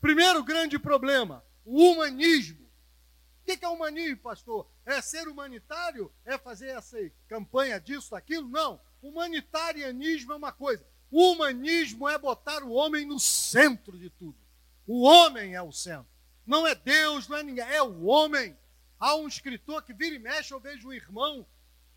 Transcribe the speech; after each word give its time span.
Primeiro 0.00 0.42
grande 0.42 0.78
problema, 0.78 1.44
o 1.64 1.92
humanismo. 1.92 2.60
O 3.42 3.44
que 3.44 3.64
é 3.64 3.68
humanismo, 3.68 4.18
pastor? 4.18 4.70
É 4.86 5.00
ser 5.00 5.28
humanitário? 5.28 6.12
É 6.24 6.38
fazer 6.38 6.68
essa 6.68 6.96
campanha 7.28 7.80
disso, 7.80 8.12
daquilo? 8.12 8.48
Não. 8.48 8.80
Humanitarianismo 9.02 10.32
é 10.32 10.36
uma 10.36 10.52
coisa. 10.52 10.86
O 11.10 11.32
humanismo 11.32 12.08
é 12.08 12.16
botar 12.16 12.62
o 12.62 12.72
homem 12.72 13.04
no 13.04 13.18
centro 13.18 13.98
de 13.98 14.08
tudo. 14.10 14.36
O 14.86 15.02
homem 15.02 15.54
é 15.54 15.62
o 15.62 15.72
centro. 15.72 16.08
Não 16.46 16.66
é 16.66 16.74
Deus, 16.74 17.28
não 17.28 17.36
é 17.36 17.42
ninguém, 17.42 17.64
é 17.64 17.82
o 17.82 18.04
homem. 18.04 18.56
Há 18.98 19.16
um 19.16 19.26
escritor 19.26 19.82
que 19.82 19.92
vira 19.92 20.14
e 20.14 20.18
mexe, 20.18 20.52
eu 20.52 20.60
vejo 20.60 20.88
um 20.88 20.92
irmão, 20.92 21.46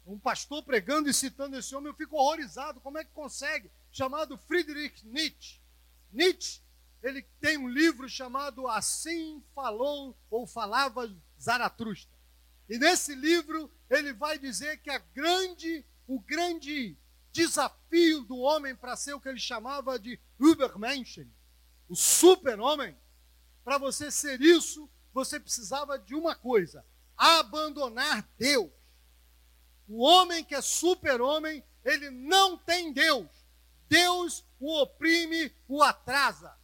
um 0.06 0.18
pastor 0.18 0.64
pregando 0.64 1.10
e 1.10 1.14
citando 1.14 1.58
esse 1.58 1.76
homem, 1.76 1.90
eu 1.90 1.96
fico 1.96 2.16
horrorizado. 2.16 2.80
Como 2.82 2.98
é 2.98 3.04
que 3.04 3.12
consegue? 3.12 3.72
Chamado 3.92 4.38
Friedrich 4.38 5.06
Nietzsche. 5.06 5.62
Nietzsche, 6.12 6.62
ele 7.04 7.22
tem 7.42 7.58
um 7.58 7.68
livro 7.68 8.08
chamado 8.08 8.68
Assim 8.68 9.44
Falou 9.54 10.18
ou 10.32 10.48
Falava 10.48 11.14
Zaratustra. 11.40 12.18
E 12.70 12.80
nesse 12.80 13.14
livro 13.14 13.70
ele 13.90 14.14
vai 14.14 14.40
dizer 14.40 14.78
que 14.78 14.90
a 14.90 14.98
grande, 14.98 15.86
o 16.08 16.20
grande 16.20 16.98
desafio 17.32 18.24
do 18.24 18.38
homem 18.38 18.74
para 18.74 18.96
ser 18.96 19.14
o 19.14 19.20
que 19.20 19.28
ele 19.28 19.40
chamava 19.40 20.00
de 20.00 20.18
Übermenschen, 20.40 21.30
o 21.90 21.96
super-homem, 21.96 22.98
para 23.64 23.78
você 23.78 24.10
ser 24.10 24.42
isso, 24.42 24.90
você 25.14 25.40
precisava 25.40 26.00
de 26.00 26.16
uma 26.16 26.34
coisa: 26.34 26.86
abandonar 27.18 28.28
Deus. 28.38 28.72
O 29.88 30.02
homem 30.02 30.44
que 30.44 30.56
é 30.56 30.62
super-homem, 30.62 31.64
ele 31.84 32.10
não 32.10 32.58
tem 32.58 32.94
Deus. 32.94 33.28
Deus 33.90 34.46
o 34.60 34.82
oprime, 34.82 35.54
o 35.68 35.84
atrasa. 35.84 36.58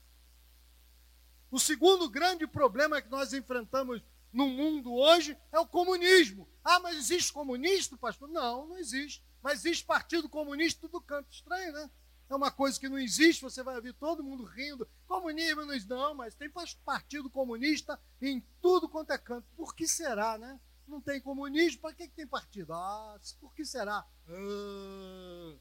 O 1.52 1.60
segundo 1.60 2.10
grande 2.10 2.46
problema 2.46 3.02
que 3.02 3.10
nós 3.10 3.34
enfrentamos 3.34 4.02
no 4.32 4.48
mundo 4.48 4.94
hoje 4.94 5.38
é 5.52 5.60
o 5.60 5.68
comunismo. 5.68 6.48
Ah, 6.64 6.80
mas 6.80 6.98
existe 6.98 7.34
comunista, 7.34 7.98
pastor? 7.98 8.30
Não, 8.30 8.68
não 8.68 8.78
existe. 8.78 9.24
Mas 9.42 9.66
existe 9.66 9.86
Partido 9.86 10.30
Comunista 10.30 10.88
do 10.88 11.02
canto 11.02 11.32
estranho, 11.32 11.74
né? 11.74 11.90
É 12.30 12.36
uma 12.36 12.52
coisa 12.52 12.80
que 12.80 12.88
não 12.88 13.00
existe, 13.00 13.42
você 13.42 13.64
vai 13.64 13.76
ouvir 13.76 13.94
todo 13.94 14.24
mundo 14.24 14.44
rindo. 14.44 14.88
Comunismo 15.08 15.66
não, 15.66 15.76
não, 15.88 16.14
mas 16.14 16.36
tem 16.36 16.52
Partido 16.86 17.30
Comunista 17.30 18.00
em 18.22 18.40
tudo 18.62 18.88
quanto 18.88 19.12
é 19.12 19.18
canto. 19.18 19.48
Por 19.58 19.76
que 19.76 19.88
será, 19.88 20.38
né? 20.38 20.60
Não 20.88 21.02
tem 21.02 21.22
comunismo, 21.22 21.82
para 21.82 21.94
que, 21.94 22.08
que 22.08 22.16
tem 22.16 22.28
partido? 22.28 22.74
Ah, 22.74 23.20
por 23.40 23.54
que 23.54 23.64
será? 23.64 24.06
Ah, 24.28 25.56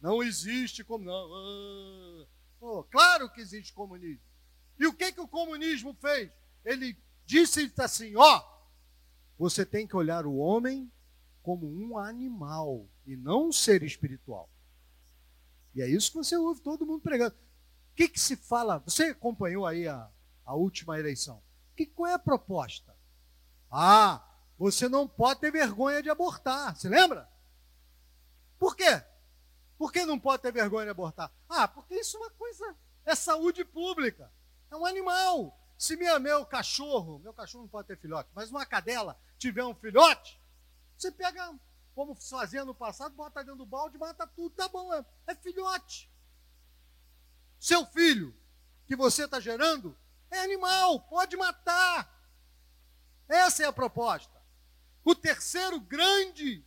não 0.00 0.22
existe 0.22 0.82
como 0.82 1.04
não. 1.04 1.14
Ah, 1.14 2.26
oh, 2.60 2.84
claro 2.84 3.30
que 3.30 3.40
existe 3.40 3.72
comunismo. 3.72 4.29
E 4.80 4.86
o 4.86 4.94
que, 4.94 5.12
que 5.12 5.20
o 5.20 5.28
comunismo 5.28 5.94
fez? 6.00 6.32
Ele 6.64 6.96
disse 7.26 7.70
assim: 7.76 8.16
ó, 8.16 8.42
você 9.38 9.66
tem 9.66 9.86
que 9.86 9.94
olhar 9.94 10.24
o 10.24 10.36
homem 10.36 10.90
como 11.42 11.66
um 11.66 11.98
animal 11.98 12.88
e 13.06 13.14
não 13.14 13.48
um 13.48 13.52
ser 13.52 13.82
espiritual. 13.82 14.48
E 15.74 15.82
é 15.82 15.88
isso 15.88 16.10
que 16.10 16.16
você 16.16 16.34
ouve 16.34 16.62
todo 16.62 16.86
mundo 16.86 17.02
pregando. 17.02 17.36
O 17.92 17.94
que, 17.94 18.08
que 18.08 18.18
se 18.18 18.36
fala? 18.36 18.78
Você 18.78 19.04
acompanhou 19.04 19.66
aí 19.66 19.86
a, 19.86 20.10
a 20.46 20.54
última 20.54 20.98
eleição? 20.98 21.42
Que, 21.76 21.84
qual 21.84 22.10
é 22.10 22.14
a 22.14 22.18
proposta? 22.18 22.96
Ah, 23.70 24.26
você 24.58 24.88
não 24.88 25.06
pode 25.06 25.40
ter 25.40 25.52
vergonha 25.52 26.02
de 26.02 26.08
abortar. 26.08 26.74
Se 26.76 26.88
lembra? 26.88 27.28
Por 28.58 28.74
quê? 28.74 29.02
Por 29.76 29.92
que 29.92 30.06
não 30.06 30.18
pode 30.18 30.42
ter 30.42 30.52
vergonha 30.52 30.86
de 30.86 30.90
abortar? 30.90 31.30
Ah, 31.48 31.68
porque 31.68 31.94
isso 31.94 32.16
é 32.16 32.20
uma 32.20 32.30
coisa, 32.30 32.76
é 33.04 33.14
saúde 33.14 33.64
pública. 33.64 34.32
É 34.70 34.76
um 34.76 34.86
animal. 34.86 35.56
Se 35.76 35.96
minha, 35.96 36.18
meu 36.18 36.44
cachorro, 36.44 37.18
meu 37.18 37.32
cachorro 37.32 37.62
não 37.62 37.68
pode 37.68 37.88
ter 37.88 37.98
filhote, 37.98 38.30
mas 38.34 38.50
uma 38.50 38.66
cadela 38.66 39.18
tiver 39.38 39.64
um 39.64 39.74
filhote, 39.74 40.38
você 40.96 41.10
pega, 41.10 41.58
como 41.94 42.14
fazia 42.14 42.64
no 42.66 42.74
passado, 42.74 43.14
bota 43.14 43.40
dentro 43.42 43.56
do 43.56 43.64
balde, 43.64 43.96
mata 43.96 44.26
tudo, 44.26 44.54
tá 44.54 44.68
bom, 44.68 44.92
é, 44.92 45.02
é 45.26 45.34
filhote. 45.34 46.10
Seu 47.58 47.86
filho, 47.86 48.36
que 48.86 48.94
você 48.94 49.24
está 49.24 49.40
gerando, 49.40 49.96
é 50.30 50.40
animal, 50.40 51.00
pode 51.00 51.36
matar. 51.36 52.20
Essa 53.26 53.62
é 53.62 53.66
a 53.66 53.72
proposta. 53.72 54.38
O 55.02 55.14
terceiro 55.14 55.80
grande 55.80 56.62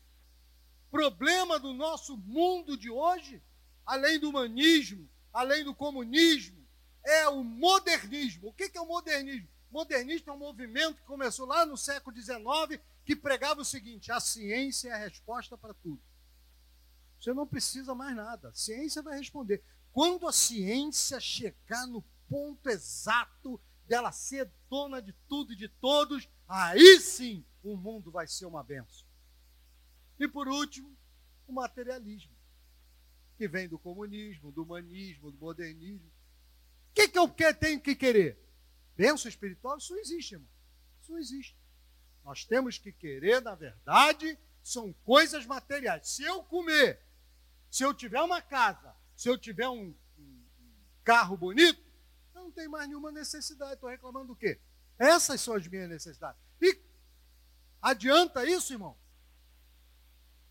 problema 0.90 1.60
do 1.60 1.74
nosso 1.74 2.18
mundo 2.18 2.76
de 2.76 2.90
hoje, 2.90 3.44
além 3.86 4.20
do 4.20 4.30
humanismo, 4.30 5.08
além 5.32 5.64
do 5.64 5.76
comunismo, 5.76 6.63
é 7.04 7.28
o 7.28 7.44
modernismo. 7.44 8.50
O 8.50 8.54
que 8.54 8.72
é 8.76 8.82
o 8.82 8.88
modernismo? 8.88 9.48
Modernismo 9.70 10.32
é 10.32 10.36
um 10.36 10.40
movimento 10.40 10.98
que 10.98 11.04
começou 11.04 11.48
lá 11.48 11.66
no 11.66 11.76
século 11.76 12.16
XIX, 12.16 12.82
que 13.04 13.16
pregava 13.16 13.62
o 13.62 13.66
seguinte: 13.66 14.12
a 14.12 14.20
ciência 14.20 14.90
é 14.90 14.94
a 14.94 14.98
resposta 14.98 15.58
para 15.58 15.74
tudo. 15.74 16.02
Você 17.20 17.34
não 17.34 17.48
precisa 17.48 17.96
mais 17.96 18.16
nada, 18.16 18.50
a 18.50 18.54
ciência 18.54 19.02
vai 19.02 19.18
responder. 19.18 19.64
Quando 19.92 20.28
a 20.28 20.34
ciência 20.34 21.20
chegar 21.20 21.88
no 21.88 22.04
ponto 22.30 22.70
exato 22.70 23.60
dela 23.88 24.12
ser 24.12 24.52
dona 24.70 25.02
de 25.02 25.14
tudo 25.28 25.54
e 25.54 25.56
de 25.56 25.70
todos, 25.70 26.28
aí 26.48 27.00
sim 27.00 27.46
o 27.64 27.76
mundo 27.76 28.12
vai 28.12 28.28
ser 28.28 28.46
uma 28.46 28.64
benção. 28.64 29.08
E 30.20 30.28
por 30.28 30.48
último, 30.48 30.96
o 31.48 31.54
materialismo, 31.54 32.36
que 33.38 33.48
vem 33.48 33.68
do 33.68 33.80
comunismo, 33.80 34.52
do 34.52 34.64
humanismo, 34.64 35.32
do 35.32 35.38
modernismo. 35.38 36.12
O 36.94 36.96
que, 36.96 37.08
que 37.08 37.18
eu 37.18 37.28
tenho 37.60 37.82
que 37.82 37.96
querer? 37.96 38.40
Bênção 38.96 39.28
espiritual? 39.28 39.78
Isso 39.80 39.96
existe, 39.98 40.36
irmão. 40.36 40.48
Isso 41.02 41.18
existe. 41.18 41.58
Nós 42.24 42.46
temos 42.46 42.78
que 42.78 42.92
querer, 42.92 43.42
na 43.42 43.56
verdade, 43.56 44.38
são 44.62 44.94
coisas 45.04 45.44
materiais. 45.48 46.08
Se 46.08 46.24
eu 46.24 46.44
comer, 46.44 47.04
se 47.72 47.84
eu 47.84 47.96
tiver 47.96 48.22
uma 48.22 48.44
casa, 48.44 48.96
se 49.16 49.28
eu 49.28 49.40
tiver 49.40 49.68
um, 49.68 49.96
um 50.20 50.46
carro 51.04 51.36
bonito, 51.36 51.82
eu 52.36 52.44
não 52.44 52.52
tenho 52.52 52.70
mais 52.70 52.88
nenhuma 52.88 53.12
necessidade. 53.12 53.74
Estou 53.74 53.90
reclamando 53.90 54.28
do 54.28 54.36
quê? 54.36 54.62
Essas 55.00 55.42
são 55.42 55.56
as 55.56 55.68
minhas 55.68 55.90
necessidades. 55.90 56.40
E 56.62 56.80
adianta 57.82 58.46
isso, 58.46 58.72
irmão? 58.72 58.96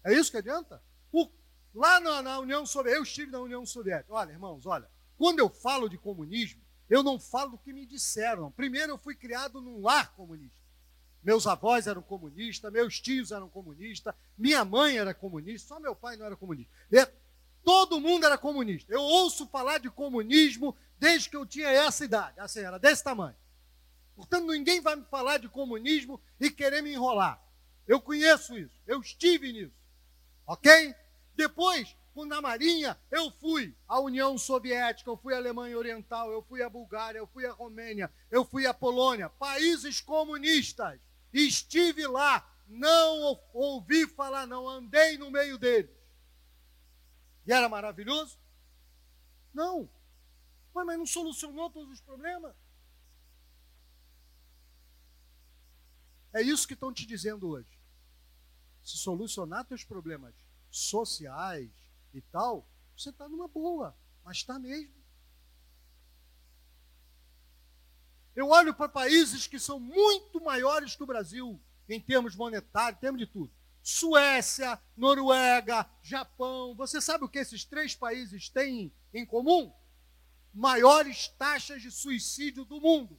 É 0.05 0.13
isso 0.13 0.33
que 0.33 0.39
adianta? 0.39 0.83
O, 1.13 1.31
lá 1.73 2.01
na, 2.01 2.21
na 2.21 2.39
União 2.41 2.67
Soviética, 2.67 2.99
eu 2.99 3.05
estive 3.05 3.31
na 3.31 3.39
União 3.39 3.65
Soviética. 3.65 4.13
Olha, 4.13 4.33
irmãos, 4.33 4.67
olha. 4.67 4.91
Quando 5.22 5.38
eu 5.38 5.49
falo 5.49 5.88
de 5.88 5.97
comunismo, 5.97 6.60
eu 6.91 7.00
não 7.00 7.16
falo 7.16 7.53
do 7.53 7.59
que 7.59 7.72
me 7.72 7.87
disseram. 7.87 8.50
Primeiro, 8.50 8.94
eu 8.94 8.99
fui 8.99 9.15
criado 9.15 9.60
num 9.60 9.81
lar 9.81 10.12
comunista. 10.16 10.59
Meus 11.22 11.47
avós 11.47 11.87
eram 11.87 12.03
comunistas, 12.03 12.72
meus 12.72 13.00
tios 13.00 13.31
eram 13.31 13.49
comunistas, 13.49 14.12
minha 14.37 14.65
mãe 14.65 14.99
era 14.99 15.15
comunista, 15.15 15.69
só 15.69 15.78
meu 15.78 15.94
pai 15.94 16.16
não 16.16 16.27
era 16.27 16.34
comunista. 16.34 16.72
E 16.91 17.06
todo 17.62 18.00
mundo 18.00 18.27
era 18.27 18.37
comunista. 18.37 18.93
Eu 18.93 19.00
ouço 19.00 19.47
falar 19.47 19.78
de 19.78 19.88
comunismo 19.93 20.77
desde 20.99 21.31
que 21.31 21.37
eu 21.37 21.47
tinha 21.47 21.69
essa 21.69 22.05
idade, 22.05 22.41
assim, 22.41 22.59
era 22.59 22.77
desse 22.77 23.05
tamanho. 23.05 23.37
Portanto, 24.16 24.50
ninguém 24.50 24.81
vai 24.81 24.97
me 24.97 25.05
falar 25.05 25.38
de 25.38 25.49
comunismo 25.49 26.21
e 26.41 26.50
querer 26.50 26.82
me 26.82 26.94
enrolar. 26.94 27.41
Eu 27.87 28.00
conheço 28.00 28.59
isso, 28.59 28.75
eu 28.88 29.00
estive 29.00 29.53
nisso. 29.53 29.77
Ok? 30.44 30.97
Depois, 31.37 31.97
na 32.17 32.41
Marinha, 32.41 32.99
eu 33.11 33.31
fui 33.31 33.75
à 33.89 33.99
União 34.00 34.37
Soviética, 34.37 35.11
eu 35.11 35.17
fui 35.17 35.34
à 35.34 35.39
Alemanha 35.39 35.77
Oriental, 35.77 36.31
eu 36.31 36.43
fui 36.43 36.62
à 36.62 36.69
Bulgária, 36.69 37.19
eu 37.19 37.27
fui 37.27 37.47
à 37.47 37.53
Romênia, 37.53 38.12
eu 38.31 38.45
fui 38.45 38.67
à 38.67 38.75
Polônia, 38.75 39.31
países 39.31 40.00
comunistas. 40.00 41.00
Estive 41.33 42.06
lá, 42.06 42.47
não 42.69 43.41
ouvi 43.53 44.06
falar, 44.06 44.47
não 44.47 44.69
andei 44.69 45.17
no 45.17 45.31
meio 45.31 45.56
deles. 45.59 45.91
E 47.47 47.53
era 47.53 47.69
maravilhoso? 47.69 48.39
Não. 49.53 49.91
Mas, 50.75 50.87
mas 50.87 50.99
não 50.99 51.06
solucionou 51.06 51.71
todos 51.71 51.93
os 51.93 52.00
problemas? 52.00 52.55
É 56.32 56.41
isso 56.41 56.67
que 56.67 56.75
estão 56.75 56.93
te 56.93 57.06
dizendo 57.06 57.49
hoje. 57.49 57.69
Se 58.82 58.97
solucionar 58.97 59.64
teus 59.64 59.85
problemas 59.85 60.35
sociais, 60.70 61.70
e 62.14 62.20
tal, 62.20 62.69
você 62.97 63.11
está 63.11 63.29
numa 63.29 63.49
boa, 63.49 63.97
mas 64.25 64.38
está 64.38 64.59
mesmo. 64.59 65.03
Eu 68.35 68.49
olho 68.49 68.75
para 68.75 68.88
países 68.88 69.47
que 69.47 69.59
são 69.59 69.79
muito 69.79 70.41
maiores 70.41 70.97
que 70.97 71.03
o 71.03 71.06
Brasil, 71.06 71.61
em 71.88 72.00
termos 72.00 72.35
monetários, 72.35 72.97
em 72.97 73.00
termos 73.00 73.20
de 73.20 73.26
tudo. 73.26 73.53
Suécia, 73.82 74.81
Noruega, 74.97 75.88
Japão. 76.00 76.75
Você 76.76 77.00
sabe 77.00 77.25
o 77.25 77.29
que 77.29 77.38
esses 77.38 77.64
três 77.64 77.94
países 77.94 78.49
têm 78.49 78.93
em 79.12 79.26
comum? 79.26 79.73
Maiores 80.55 81.29
taxas 81.29 81.82
de 81.82 81.91
suicídio 81.91 82.64
do 82.64 82.81
mundo. 82.81 83.19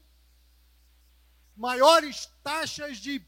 Maiores 1.55 2.27
taxas 2.41 2.97
de 2.97 3.23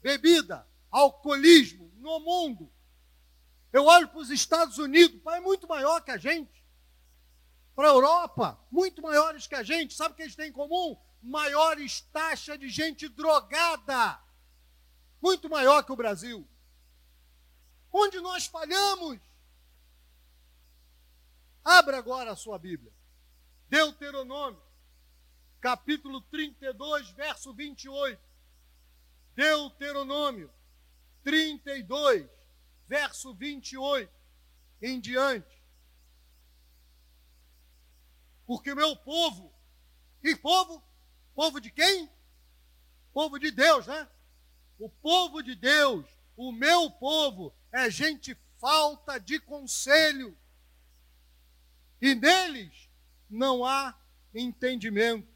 bebida, 0.00 0.68
alcoolismo 0.90 1.90
no 1.96 2.20
mundo. 2.20 2.70
Eu 3.74 3.86
olho 3.86 4.06
para 4.06 4.20
os 4.20 4.30
Estados 4.30 4.78
Unidos, 4.78 5.20
pai 5.20 5.40
muito 5.40 5.66
maior 5.66 6.00
que 6.00 6.12
a 6.12 6.16
gente. 6.16 6.64
para 7.74 7.88
a 7.88 7.90
Europa, 7.90 8.64
muito 8.70 9.02
maiores 9.02 9.48
que 9.48 9.54
a 9.56 9.64
gente. 9.64 9.94
Sabe 9.94 10.12
o 10.12 10.16
que 10.16 10.22
eles 10.22 10.36
têm 10.36 10.50
em 10.50 10.52
comum? 10.52 10.96
Maiores 11.20 12.02
taxas 12.12 12.56
de 12.56 12.68
gente 12.68 13.08
drogada. 13.08 14.22
Muito 15.20 15.50
maior 15.50 15.82
que 15.82 15.90
o 15.90 15.96
Brasil. 15.96 16.48
Onde 17.92 18.20
nós 18.20 18.46
falhamos? 18.46 19.18
Abra 21.64 21.98
agora 21.98 22.30
a 22.30 22.36
sua 22.36 22.60
Bíblia. 22.60 22.92
Deuteronômio, 23.68 24.62
capítulo 25.60 26.20
32, 26.20 27.10
verso 27.10 27.52
28. 27.52 28.22
Deuteronômio 29.34 30.48
32, 31.24 32.43
verso 32.86 33.34
28 33.34 34.12
em 34.82 35.00
diante. 35.00 35.62
Porque 38.46 38.72
o 38.72 38.76
meu 38.76 38.94
povo, 38.96 39.52
que 40.20 40.36
povo? 40.36 40.82
Povo 41.34 41.60
de 41.60 41.70
quem? 41.70 42.10
Povo 43.12 43.38
de 43.38 43.50
Deus, 43.50 43.86
né? 43.86 44.08
O 44.78 44.88
povo 44.88 45.42
de 45.42 45.54
Deus, 45.54 46.06
o 46.36 46.52
meu 46.52 46.90
povo, 46.90 47.54
é 47.72 47.90
gente 47.90 48.36
falta 48.60 49.18
de 49.18 49.40
conselho. 49.40 50.36
E 52.00 52.14
neles 52.14 52.90
não 53.30 53.64
há 53.64 53.98
entendimento. 54.34 55.32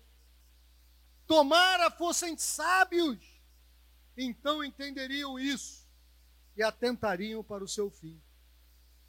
Tomara 1.27 1.91
fossem 1.91 2.37
sábios, 2.37 3.19
então 4.17 4.63
entenderiam 4.63 5.39
isso 5.39 5.88
e 6.59 6.63
atentariam 6.63 7.43
para 7.43 7.63
o 7.63 7.69
seu 7.69 7.89
fim. 7.89 8.21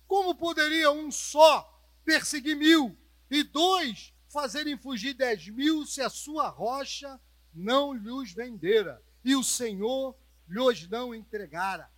Como 0.07 0.35
poderia 0.35 0.91
um 0.91 1.11
só 1.11 1.83
perseguir 2.05 2.55
mil 2.55 2.95
e 3.29 3.43
dois 3.43 4.13
fazerem 4.29 4.77
fugir 4.77 5.15
dez 5.15 5.47
mil 5.47 5.83
se 5.85 5.99
a 5.99 6.09
sua 6.09 6.47
rocha 6.47 7.19
não 7.51 7.91
lhes 7.91 8.31
vendera 8.33 9.03
e 9.25 9.35
o 9.35 9.43
Senhor 9.43 10.15
lhes 10.47 10.87
não 10.87 11.13
entregara? 11.13 11.91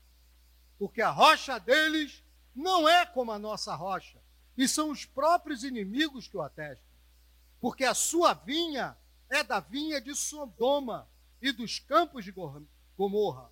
Porque 0.80 1.01
a 1.01 1.12
rocha 1.12 1.59
deles 1.59 2.24
não 2.56 2.88
é 2.88 3.06
como 3.06 3.31
a 3.31 3.39
nossa 3.39 3.75
rocha, 3.75 4.21
e 4.57 4.68
são 4.68 4.89
os 4.89 5.06
próprios 5.06 5.63
inimigos 5.63 6.27
que 6.27 6.36
o 6.38 6.42
atestam. 6.42 6.89
Porque 7.59 7.83
a 7.83 7.94
sua 7.94 8.33
vinha 8.33 8.97
é 9.30 9.44
da 9.44 9.59
vinha 9.59 10.01
de 10.01 10.15
Sodoma 10.15 11.09
e 11.42 11.51
dos 11.51 11.80
campos 11.80 12.25
de 12.25 12.33
Gomorra. 12.97 13.51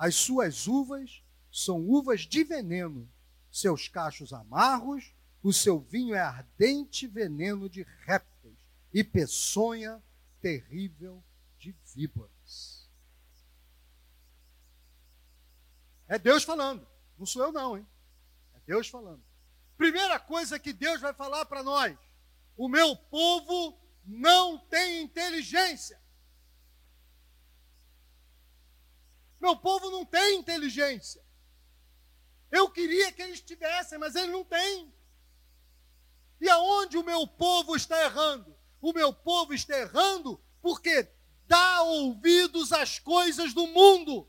As 0.00 0.14
suas 0.14 0.66
uvas 0.66 1.22
são 1.52 1.86
uvas 1.88 2.22
de 2.22 2.42
veneno, 2.42 3.06
seus 3.52 3.86
cachos 3.86 4.32
amargos 4.32 5.12
o 5.42 5.52
seu 5.52 5.80
vinho 5.80 6.14
é 6.14 6.20
ardente 6.20 7.06
veneno 7.06 7.68
de 7.68 7.82
répteis 8.04 8.58
e 8.92 9.02
peçonha 9.02 10.02
terrível 10.40 11.22
de 11.58 11.74
víboras. 11.94 12.88
É 16.06 16.18
Deus 16.18 16.42
falando, 16.42 16.86
não 17.18 17.24
sou 17.24 17.44
eu 17.44 17.52
não, 17.52 17.78
hein? 17.78 17.86
É 18.54 18.60
Deus 18.66 18.88
falando. 18.88 19.22
Primeira 19.78 20.18
coisa 20.18 20.58
que 20.58 20.72
Deus 20.72 21.00
vai 21.00 21.14
falar 21.14 21.46
para 21.46 21.62
nós: 21.62 21.96
o 22.56 22.68
meu 22.68 22.94
povo 22.94 23.78
não 24.04 24.58
tem 24.58 25.02
inteligência. 25.02 25.98
Meu 29.40 29.56
povo 29.56 29.90
não 29.90 30.04
tem 30.04 30.38
inteligência. 30.38 31.24
Eu 32.50 32.70
queria 32.70 33.12
que 33.12 33.22
eles 33.22 33.40
tivessem, 33.40 33.98
mas 33.98 34.14
eles 34.14 34.30
não 34.30 34.44
têm. 34.44 34.92
E 36.40 36.48
aonde 36.48 36.98
o 36.98 37.04
meu 37.04 37.26
povo 37.26 37.76
está 37.76 38.02
errando? 38.04 38.56
O 38.80 38.92
meu 38.92 39.12
povo 39.12 39.54
está 39.54 39.78
errando 39.78 40.42
porque 40.60 41.08
dá 41.46 41.82
ouvidos 41.82 42.72
às 42.72 42.98
coisas 42.98 43.52
do 43.54 43.66
mundo. 43.66 44.28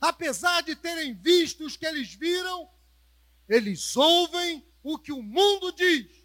Apesar 0.00 0.62
de 0.62 0.76
terem 0.76 1.14
visto 1.14 1.64
os 1.64 1.76
que 1.76 1.86
eles 1.86 2.14
viram, 2.14 2.70
eles 3.48 3.96
ouvem 3.96 4.66
o 4.82 4.98
que 4.98 5.12
o 5.12 5.22
mundo 5.22 5.72
diz. 5.72 6.24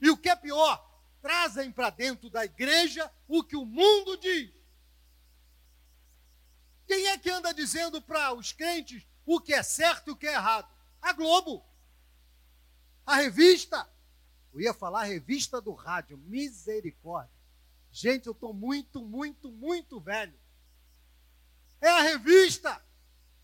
E 0.00 0.10
o 0.10 0.16
que 0.16 0.28
é 0.28 0.36
pior, 0.36 0.84
trazem 1.20 1.72
para 1.72 1.90
dentro 1.90 2.30
da 2.30 2.44
igreja 2.44 3.10
o 3.26 3.42
que 3.42 3.56
o 3.56 3.64
mundo 3.64 4.16
diz. 4.16 4.57
Quem 6.88 7.06
é 7.08 7.18
que 7.18 7.28
anda 7.28 7.52
dizendo 7.52 8.00
para 8.00 8.32
os 8.32 8.50
crentes 8.50 9.06
o 9.26 9.38
que 9.38 9.52
é 9.52 9.62
certo 9.62 10.08
e 10.08 10.10
o 10.12 10.16
que 10.16 10.26
é 10.26 10.32
errado? 10.32 10.66
A 11.02 11.12
Globo. 11.12 11.62
A 13.04 13.16
revista, 13.16 13.86
eu 14.54 14.60
ia 14.62 14.72
falar 14.72 15.02
revista 15.02 15.60
do 15.60 15.72
rádio, 15.72 16.16
misericórdia. 16.16 17.30
Gente, 17.92 18.26
eu 18.26 18.32
estou 18.32 18.54
muito, 18.54 19.02
muito, 19.02 19.52
muito 19.52 20.00
velho. 20.00 20.38
É 21.78 21.88
a 21.90 22.00
revista, 22.00 22.82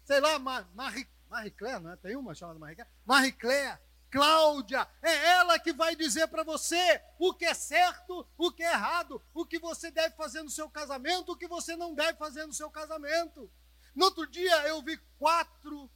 sei 0.05 0.21
lá, 0.21 0.39
Marie, 0.39 1.07
Marie 1.29 1.51
Claire, 1.51 1.83
não 1.83 1.93
é? 1.93 1.97
Tem 1.97 2.17
uma 2.17 2.35
chamada 2.35 2.59
Marie 2.59 2.77
Claire? 2.77 2.91
Marie 3.05 3.33
Claire, 3.33 3.79
Cláudia, 4.15 4.89
é 5.03 5.13
ela 5.33 5.59
que 5.59 5.73
vai 5.73 5.97
dizer 5.97 6.29
para 6.29 6.45
você 6.45 7.03
o 7.19 7.35
que 7.35 7.45
é 7.45 7.53
certo, 7.53 8.25
o 8.39 8.53
que 8.53 8.63
é 8.63 8.71
errado, 8.71 9.21
o 9.35 9.45
que 9.45 9.59
você 9.59 9.91
deve 9.91 10.15
fazer 10.15 10.41
no 10.45 10.51
seu 10.51 10.71
casamento, 10.71 11.33
o 11.33 11.37
que 11.37 11.49
você 11.49 11.75
não 11.75 11.97
deve 11.97 12.17
fazer 12.17 12.47
no 12.47 12.53
seu 12.53 12.71
casamento. 12.71 13.51
No 13.93 14.05
outro 14.05 14.25
dia 14.29 14.69
eu 14.69 14.81
vi 14.85 14.97
quatro 15.19 15.91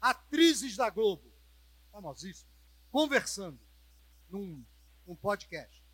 atrizes 0.00 0.76
da 0.76 0.90
Globo, 0.90 1.32
famosíssimas 1.92 2.56
conversando 2.90 3.60
num, 4.28 4.64
podcast. 5.20 5.84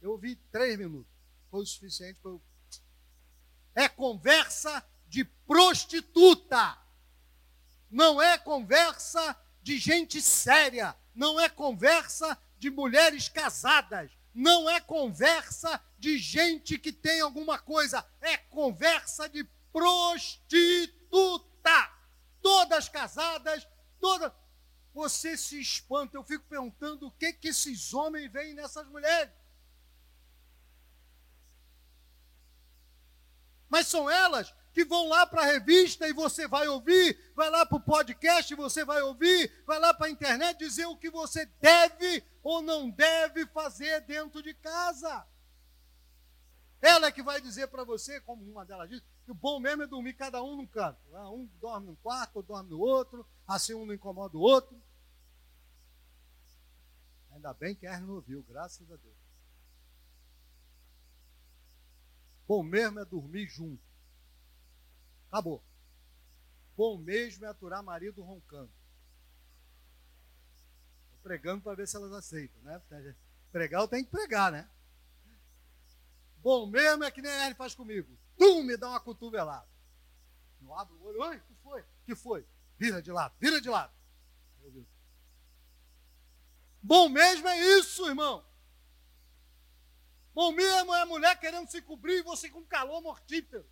Eu 0.00 0.12
ouvi 0.12 0.34
três 0.50 0.76
minutos. 0.76 1.12
Foi 1.48 1.60
o 1.60 1.66
suficiente 1.66 2.18
para 2.20 2.32
eu. 2.32 2.42
É 3.74 3.88
conversa 3.88 4.84
de 5.06 5.24
prostituta. 5.24 6.76
Não 7.88 8.20
é 8.20 8.36
conversa 8.38 9.38
de 9.62 9.78
gente 9.78 10.20
séria. 10.20 10.96
Não 11.14 11.38
é 11.40 11.48
conversa 11.48 12.38
de 12.58 12.70
mulheres 12.70 13.28
casadas. 13.28 14.10
Não 14.34 14.68
é 14.70 14.80
conversa 14.80 15.82
de 15.98 16.18
gente 16.18 16.78
que 16.78 16.92
tem 16.92 17.20
alguma 17.20 17.58
coisa. 17.58 18.06
É 18.20 18.36
conversa 18.36 19.28
de 19.28 19.44
prostituta. 19.72 21.00
Todas 22.42 22.88
casadas, 22.88 23.66
todas 24.00 24.32
você 24.92 25.36
se 25.36 25.60
espanta. 25.60 26.16
Eu 26.16 26.24
fico 26.24 26.44
perguntando 26.48 27.06
o 27.06 27.12
que, 27.12 27.32
que 27.32 27.48
esses 27.48 27.92
homens 27.92 28.30
veem 28.32 28.54
nessas 28.54 28.86
mulheres. 28.88 29.32
Mas 33.68 33.86
são 33.86 34.10
elas 34.10 34.52
que 34.72 34.84
vão 34.84 35.08
lá 35.08 35.26
para 35.26 35.42
a 35.42 35.46
revista 35.46 36.06
e 36.08 36.12
você 36.12 36.46
vai 36.46 36.68
ouvir, 36.68 37.18
vai 37.34 37.50
lá 37.50 37.66
para 37.66 37.76
o 37.76 37.82
podcast 37.82 38.52
e 38.52 38.56
você 38.56 38.84
vai 38.84 39.02
ouvir, 39.02 39.52
vai 39.66 39.78
lá 39.78 39.92
para 39.92 40.06
a 40.06 40.10
internet 40.10 40.58
dizer 40.58 40.86
o 40.86 40.96
que 40.96 41.10
você 41.10 41.46
deve 41.60 42.24
ou 42.42 42.62
não 42.62 42.88
deve 42.88 43.46
fazer 43.46 44.00
dentro 44.02 44.42
de 44.42 44.54
casa. 44.54 45.26
Ela 46.80 47.08
é 47.08 47.12
que 47.12 47.22
vai 47.22 47.40
dizer 47.40 47.68
para 47.68 47.84
você, 47.84 48.20
como 48.22 48.42
uma 48.42 48.64
delas 48.64 48.88
diz, 48.88 49.02
que 49.24 49.30
o 49.30 49.34
bom 49.34 49.60
mesmo 49.60 49.82
é 49.82 49.86
dormir 49.86 50.14
cada 50.14 50.42
um 50.42 50.56
num 50.56 50.66
canto. 50.66 51.00
Né? 51.10 51.20
Um 51.20 51.46
dorme 51.60 51.88
num 51.88 51.96
quarto, 51.96 52.36
outro 52.36 52.54
dorme 52.54 52.70
no 52.70 52.78
outro, 52.78 53.26
assim 53.46 53.74
um 53.74 53.84
não 53.84 53.92
incomoda 53.92 54.36
o 54.36 54.40
outro. 54.40 54.80
Ainda 57.32 57.52
bem 57.52 57.74
que 57.74 57.86
Ernest 57.86 58.06
não 58.06 58.14
ouviu, 58.14 58.42
graças 58.42 58.90
a 58.90 58.96
Deus. 58.96 59.16
Bom 62.48 62.62
mesmo 62.62 62.98
é 62.98 63.04
dormir 63.04 63.46
junto. 63.46 63.89
Acabou. 65.30 65.62
Bom 66.76 66.98
mesmo 66.98 67.44
é 67.44 67.48
aturar 67.48 67.82
marido 67.82 68.22
roncando. 68.22 68.72
Estou 71.04 71.20
pregando 71.22 71.62
para 71.62 71.76
ver 71.76 71.86
se 71.86 71.96
elas 71.96 72.12
aceitam, 72.12 72.60
né? 72.62 72.82
Pregar 73.52 73.82
eu 73.82 73.88
tenho 73.88 74.04
que 74.04 74.10
pregar, 74.10 74.50
né? 74.50 74.68
Bom 76.38 76.66
mesmo 76.66 77.04
é 77.04 77.10
que 77.10 77.22
nem 77.22 77.30
a 77.30 77.54
faz 77.54 77.74
comigo. 77.74 78.18
Tu 78.36 78.62
me 78.64 78.76
dá 78.76 78.88
uma 78.88 79.00
cotovelada. 79.00 79.68
Eu 80.60 80.74
abro 80.74 80.96
o 80.96 81.04
olho, 81.04 81.20
oi, 81.20 81.36
o 81.36 81.40
que 81.42 81.54
foi? 81.62 81.80
O 81.82 82.04
que 82.06 82.14
foi? 82.16 82.46
Vira 82.76 83.00
de 83.00 83.12
lado, 83.12 83.34
vira 83.38 83.60
de 83.60 83.68
lado. 83.68 83.92
Bom 86.82 87.08
mesmo 87.08 87.46
é 87.46 87.58
isso, 87.78 88.08
irmão. 88.08 88.44
Bom 90.32 90.52
mesmo 90.52 90.94
é 90.94 91.02
a 91.02 91.06
mulher 91.06 91.38
querendo 91.38 91.68
se 91.68 91.82
cobrir 91.82 92.18
e 92.18 92.22
você 92.22 92.48
com 92.48 92.64
calor 92.64 93.02
mortífero. 93.02 93.68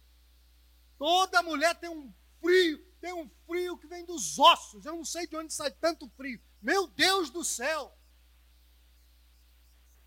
Toda 0.98 1.42
mulher 1.42 1.78
tem 1.78 1.88
um 1.88 2.12
frio, 2.40 2.84
tem 3.00 3.12
um 3.12 3.30
frio 3.46 3.78
que 3.78 3.86
vem 3.86 4.04
dos 4.04 4.38
ossos. 4.38 4.84
Eu 4.84 4.96
não 4.96 5.04
sei 5.04 5.26
de 5.26 5.36
onde 5.36 5.52
sai 5.52 5.70
tanto 5.70 6.08
frio. 6.10 6.40
Meu 6.60 6.88
Deus 6.88 7.30
do 7.30 7.44
céu. 7.44 7.96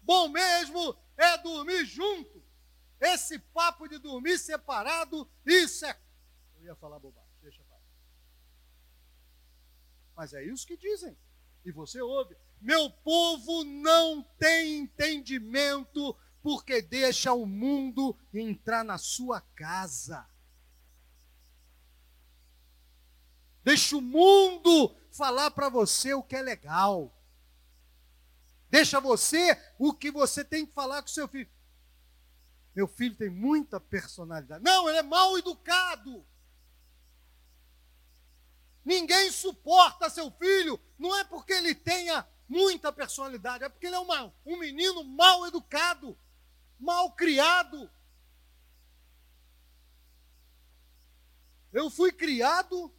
Bom 0.01 0.27
mesmo 0.27 0.98
é 1.15 1.38
dormir 1.38 1.86
junto. 1.86 2.43
Esse 3.00 3.39
papo 3.39 3.88
de 3.88 3.98
dormir 3.98 4.38
separado, 4.38 5.29
isso 5.45 5.86
é. 5.86 6.00
Eu 6.55 6.65
ia 6.65 6.75
falar 6.75 7.00
bobagem, 7.00 7.31
deixa 7.41 7.63
para 7.63 7.77
Mas 10.15 10.33
é 10.33 10.43
isso 10.43 10.67
que 10.67 10.77
dizem. 10.77 11.17
E 11.63 11.71
você 11.71 12.01
ouve. 12.01 12.36
Meu 12.60 12.91
povo 12.91 13.63
não 13.63 14.21
tem 14.38 14.79
entendimento 14.79 16.15
porque 16.43 16.81
deixa 16.81 17.33
o 17.33 17.45
mundo 17.45 18.17
entrar 18.33 18.83
na 18.83 18.98
sua 18.98 19.41
casa. 19.55 20.27
Deixa 23.63 23.95
o 23.95 24.01
mundo 24.01 24.95
falar 25.11 25.51
para 25.51 25.69
você 25.69 26.13
o 26.13 26.23
que 26.23 26.35
é 26.35 26.41
legal. 26.41 27.13
Deixa 28.69 28.99
você 28.99 29.57
o 29.77 29.93
que 29.93 30.09
você 30.09 30.43
tem 30.43 30.65
que 30.65 30.73
falar 30.73 31.01
com 31.01 31.07
seu 31.07 31.27
filho. 31.27 31.49
Meu 32.73 32.87
filho 32.87 33.15
tem 33.15 33.29
muita 33.29 33.79
personalidade. 33.79 34.63
Não, 34.63 34.87
ele 34.87 34.99
é 34.99 35.03
mal 35.03 35.37
educado. 35.37 36.25
Ninguém 38.83 39.29
suporta 39.31 40.09
seu 40.09 40.31
filho. 40.31 40.79
Não 40.97 41.15
é 41.15 41.23
porque 41.23 41.53
ele 41.53 41.75
tenha 41.75 42.25
muita 42.47 42.91
personalidade, 42.91 43.63
é 43.63 43.69
porque 43.69 43.85
ele 43.85 43.95
é 43.95 43.99
uma, 43.99 44.33
um 44.45 44.57
menino 44.57 45.05
mal 45.05 45.47
educado, 45.47 46.17
mal 46.77 47.11
criado. 47.13 47.89
Eu 51.71 51.89
fui 51.89 52.11
criado 52.11 52.93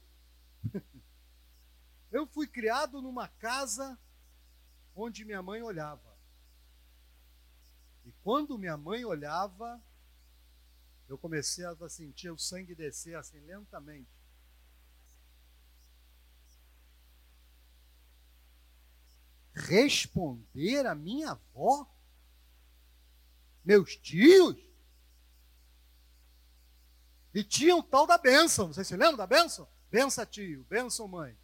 eu 2.12 2.26
fui 2.26 2.46
criado 2.46 3.00
numa 3.00 3.26
casa 3.26 3.98
onde 4.94 5.24
minha 5.24 5.42
mãe 5.42 5.62
olhava. 5.62 6.14
E 8.04 8.12
quando 8.22 8.58
minha 8.58 8.76
mãe 8.76 9.04
olhava, 9.04 9.82
eu 11.08 11.16
comecei 11.16 11.64
a 11.64 11.88
sentir 11.88 12.30
o 12.30 12.38
sangue 12.38 12.74
descer 12.74 13.16
assim 13.16 13.40
lentamente. 13.40 14.10
Responder 19.54 20.86
a 20.86 20.94
minha 20.94 21.30
avó? 21.30 21.90
Meus 23.64 23.96
tios? 23.96 24.56
E 27.32 27.42
tinha 27.42 27.74
o 27.74 27.82
tal 27.82 28.06
da 28.06 28.18
bênção. 28.18 28.68
Vocês 28.68 28.86
se 28.86 28.96
lembram 28.96 29.16
da 29.16 29.26
bênção? 29.26 29.66
Benção 29.90 30.26
tio, 30.26 30.64
benção 30.64 31.08
mãe. 31.08 31.38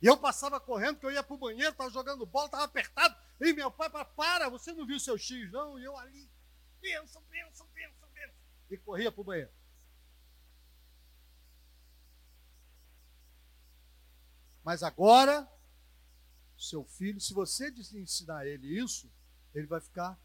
E 0.00 0.06
eu 0.06 0.16
passava 0.16 0.60
correndo, 0.60 0.98
que 0.98 1.06
eu 1.06 1.10
ia 1.10 1.22
para 1.22 1.34
o 1.34 1.38
banheiro, 1.38 1.72
estava 1.72 1.90
jogando 1.90 2.24
bola, 2.24 2.46
estava 2.46 2.64
apertado. 2.64 3.16
E 3.40 3.52
meu 3.52 3.70
pai, 3.70 3.90
para, 3.90 4.04
para, 4.04 4.48
você 4.48 4.72
não 4.72 4.86
viu 4.86 4.98
seus 4.98 5.24
tios, 5.24 5.50
não? 5.50 5.78
E 5.78 5.84
eu 5.84 5.96
ali, 5.96 6.30
benção, 6.80 7.22
benção, 7.22 7.66
benção, 7.74 8.08
benção. 8.14 8.36
E 8.70 8.78
corria 8.78 9.10
para 9.10 9.20
o 9.20 9.24
banheiro. 9.24 9.52
Mas 14.62 14.82
agora, 14.82 15.50
seu 16.56 16.84
filho, 16.84 17.20
se 17.20 17.34
você 17.34 17.70
ensinar 17.70 18.46
ele 18.46 18.78
isso, 18.78 19.10
ele 19.52 19.66
vai 19.66 19.80
ficar 19.80 20.20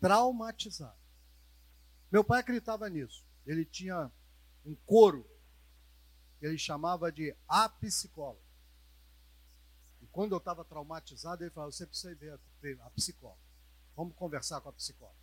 traumatizado. 0.00 0.98
Meu 2.10 2.24
pai 2.24 2.40
acreditava 2.40 2.88
nisso. 2.88 3.24
Ele 3.46 3.64
tinha 3.64 4.10
um 4.64 4.74
coro, 4.74 5.28
ele 6.40 6.58
chamava 6.58 7.12
de 7.12 7.36
a 7.46 7.68
psicóloga 7.68 8.47
quando 10.18 10.32
eu 10.32 10.38
estava 10.38 10.64
traumatizado, 10.64 11.44
ele 11.44 11.50
falou: 11.52 11.70
você 11.70 11.86
precisa 11.86 12.12
ver 12.60 12.80
a 12.80 12.90
psicóloga. 12.90 13.40
Vamos 13.94 14.16
conversar 14.16 14.60
com 14.60 14.68
a 14.68 14.72
psicóloga. 14.72 15.16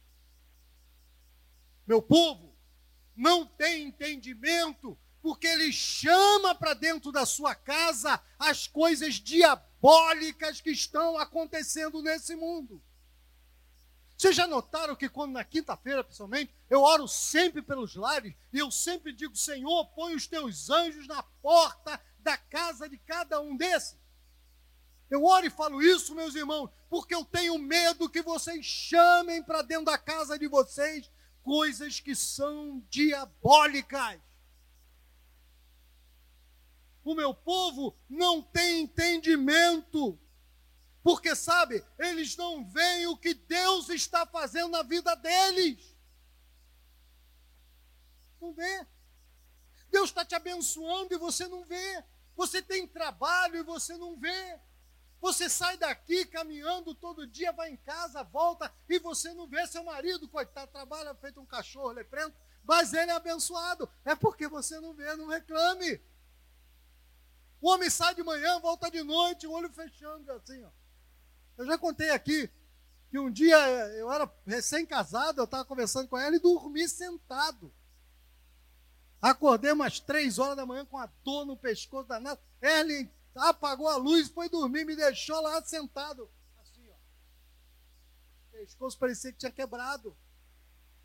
Meu 1.86 2.02
povo 2.02 2.56
não 3.14 3.46
tem 3.46 3.90
entendimento, 3.90 4.98
porque 5.22 5.48
ele 5.48 5.74
chama 5.74 6.56
para 6.56 6.74
dentro 6.74 7.12
da 7.12 7.26
sua 7.26 7.54
casa 7.54 8.24
as 8.40 8.68
coisas 8.68 9.16
diabólicas 9.16 10.62
que 10.62 10.72
estão 10.72 11.18
acontecendo 11.18 12.02
nesse 12.02 12.34
mundo. 12.34 12.82
Vocês 14.18 14.34
já 14.34 14.48
notaram 14.48 14.96
que 14.96 15.10
quando 15.10 15.34
na 15.34 15.44
quinta-feira, 15.44 16.06
principalmente, 16.06 16.56
eu 16.70 16.82
oro 16.82 17.06
sempre 17.06 17.62
pelos 17.62 17.98
lares 17.98 18.34
e 18.54 18.60
eu 18.60 18.72
sempre 18.72 19.12
digo, 19.12 19.36
Senhor, 19.36 19.88
põe 19.88 20.16
os 20.16 20.26
teus 20.26 20.70
anjos 20.70 21.06
na 21.06 21.22
porta 21.22 22.02
da 22.20 22.38
casa 22.38 22.88
de 22.88 22.98
cada 22.98 23.42
um 23.42 23.58
desses. 23.58 24.05
Eu 25.10 25.24
oro 25.24 25.46
e 25.46 25.50
falo 25.50 25.82
isso, 25.82 26.16
meus 26.16 26.34
irmãos, 26.36 26.70
porque 26.90 27.14
eu 27.14 27.24
tenho 27.24 27.58
medo 27.58 28.10
que 28.10 28.22
vocês 28.22 28.66
chamem 28.66 29.44
para 29.44 29.62
dentro 29.62 29.86
da 29.86 29.98
casa 29.98 30.38
de 30.38 30.48
vocês 30.48 31.10
coisas 31.44 32.00
que 32.00 32.16
são 32.16 32.84
diabólicas. 32.90 34.20
O 37.04 37.14
meu 37.14 37.36
povo 37.36 37.96
não 38.10 38.42
tem 38.42 38.82
entendimento, 38.82 40.20
porque 41.04 41.36
sabe, 41.36 41.86
eles 42.00 42.36
não 42.36 42.66
veem 42.66 43.06
o 43.06 43.16
que 43.16 43.36
Deus 43.36 43.90
está 43.90 44.26
fazendo 44.26 44.70
na 44.70 44.82
vida 44.82 45.14
deles. 45.16 45.96
Não 48.42 48.52
vê. 48.54 48.88
Deus 49.92 50.10
está 50.10 50.26
te 50.26 50.34
abençoando 50.34 51.14
e 51.14 51.18
você 51.18 51.48
não 51.48 51.64
vê. 51.64 52.04
Você 52.36 52.60
tem 52.60 52.88
trabalho 52.88 53.58
e 53.58 53.64
você 53.64 53.96
não 53.98 54.18
vê. 54.18 54.60
Você 55.26 55.50
sai 55.50 55.76
daqui 55.76 56.24
caminhando 56.28 56.94
todo 56.94 57.26
dia, 57.26 57.52
vai 57.52 57.72
em 57.72 57.78
casa, 57.78 58.22
volta 58.22 58.72
e 58.88 59.00
você 59.00 59.34
não 59.34 59.48
vê 59.48 59.66
seu 59.66 59.84
marido, 59.84 60.30
coitado, 60.30 60.72
trabalha 60.72 61.16
feito 61.16 61.42
um 61.42 61.46
cachorro 61.48 61.90
leprento, 61.90 62.38
mas 62.64 62.94
ele 62.94 63.10
é 63.10 63.16
abençoado. 63.16 63.90
É 64.06 64.14
porque 64.14 64.48
você 64.48 64.80
não 64.80 64.94
vê, 64.94 65.16
não 65.16 65.28
reclame. 65.28 66.00
O 67.60 67.72
homem 67.72 67.90
sai 67.90 68.14
de 68.14 68.22
manhã, 68.22 68.60
volta 68.60 68.92
de 68.92 69.02
noite, 69.02 69.48
o 69.48 69.52
olho 69.52 69.74
fechando 69.74 70.32
assim, 70.32 70.64
ó. 70.64 70.70
Eu 71.58 71.66
já 71.66 71.76
contei 71.76 72.12
aqui 72.12 72.48
que 73.10 73.18
um 73.18 73.32
dia 73.32 73.58
eu 73.98 74.12
era 74.12 74.32
recém-casado, 74.46 75.42
eu 75.42 75.46
estava 75.46 75.66
conversando 75.66 76.08
com 76.08 76.20
ela 76.20 76.36
e 76.36 76.40
dormi 76.40 76.88
sentado. 76.88 77.74
Acordei 79.20 79.72
umas 79.72 80.00
três 80.00 80.38
horas 80.38 80.56
da 80.56 80.68
manhã 80.68 80.86
com 80.86 81.00
a 81.00 81.08
dor 81.24 81.48
no 81.48 81.58
pescoço 81.58 82.08
danado. 82.08 82.40
Ellen 82.62 83.12
apagou 83.36 83.88
a 83.88 83.98
luz, 83.98 84.30
foi 84.30 84.50
dormir, 84.50 84.86
me 84.86 84.96
deixou 84.96 85.40
lá 85.42 85.64
sentado. 85.64 86.32
Assim, 86.58 86.90
ó. 86.90 86.96
Pescoço 88.52 88.98
parecia 88.98 89.32
que 89.32 89.40
tinha 89.40 89.52
quebrado. 89.52 90.18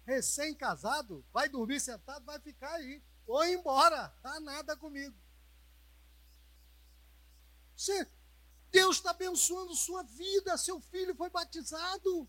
Recém-casado, 0.06 1.24
vai 1.32 1.48
dormir 1.48 1.80
sentado, 1.80 2.24
vai 2.24 2.38
ficar 2.40 2.72
aí. 2.74 3.02
Ou 3.26 3.44
embora, 3.44 4.08
tá 4.22 4.40
nada 4.40 4.76
comigo. 4.76 5.16
Você, 7.76 8.06
Deus 8.70 8.96
está 8.96 9.10
abençoando 9.10 9.74
sua 9.74 10.02
vida, 10.02 10.56
seu 10.56 10.80
filho 10.80 11.14
foi 11.14 11.30
batizado. 11.30 12.28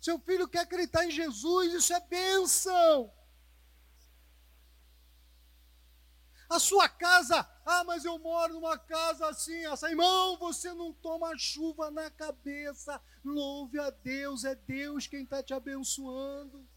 Seu 0.00 0.18
filho 0.18 0.48
quer 0.48 0.60
acreditar 0.60 1.04
em 1.04 1.10
Jesus, 1.10 1.72
isso 1.74 1.92
é 1.92 2.00
bênção. 2.00 3.12
A 6.50 6.58
sua 6.58 6.88
casa, 6.88 7.48
ah, 7.64 7.84
mas 7.84 8.04
eu 8.04 8.18
moro 8.18 8.54
numa 8.54 8.76
casa 8.76 9.28
assim, 9.28 9.64
assim. 9.66 9.86
Irmão, 9.86 10.36
você 10.36 10.74
não 10.74 10.92
toma 10.92 11.38
chuva 11.38 11.92
na 11.92 12.10
cabeça. 12.10 13.00
Louve 13.24 13.78
a 13.78 13.88
Deus, 13.90 14.44
é 14.44 14.56
Deus 14.56 15.06
quem 15.06 15.22
está 15.22 15.44
te 15.44 15.54
abençoando. 15.54 16.68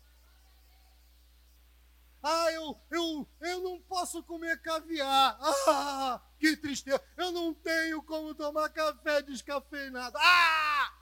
Ah, 2.22 2.52
eu, 2.52 2.80
eu, 2.92 3.28
eu 3.42 3.62
não 3.62 3.82
posso 3.82 4.22
comer 4.24 4.62
caviar. 4.62 5.40
Ah, 5.68 6.22
que 6.40 6.56
tristeza. 6.56 7.04
Eu 7.18 7.32
não 7.32 7.52
tenho 7.52 8.04
como 8.04 8.36
tomar 8.36 8.70
café 8.70 9.24
descafeinado. 9.24 10.16
Ah! 10.20 10.94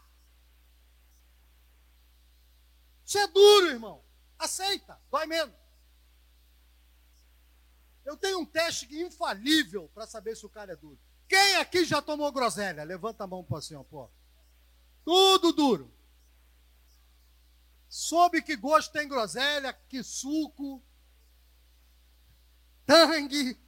Isso 3.06 3.18
é 3.18 3.28
duro, 3.28 3.68
irmão. 3.68 4.02
Aceita, 4.40 4.98
vai 5.12 5.28
menos. 5.28 5.61
Eu 8.06 8.18
tenho 8.18 8.40
um 8.40 8.46
teste 8.46 8.94
infalível 9.00 9.90
para 9.94 10.08
saber 10.08 10.36
se 10.36 10.46
o 10.46 10.50
cara 10.50 10.74
é 10.74 10.76
duro. 10.76 11.00
Quem 11.28 11.56
aqui 11.58 11.86
já 11.86 12.02
tomou 12.02 12.32
groselha? 12.32 12.84
Levanta 12.84 13.24
a 13.24 13.28
mão 13.28 13.44
para 13.44 13.60
assim, 13.60 13.76
ó, 13.76 13.84
pô. 13.84 14.10
Tudo 15.06 15.54
duro. 15.54 15.94
Soube 17.88 18.42
que 18.42 18.56
gosto 18.56 18.92
tem 18.92 19.08
groselha, 19.08 19.74
que 19.74 20.02
suco, 20.02 20.84
tangue, 22.86 23.60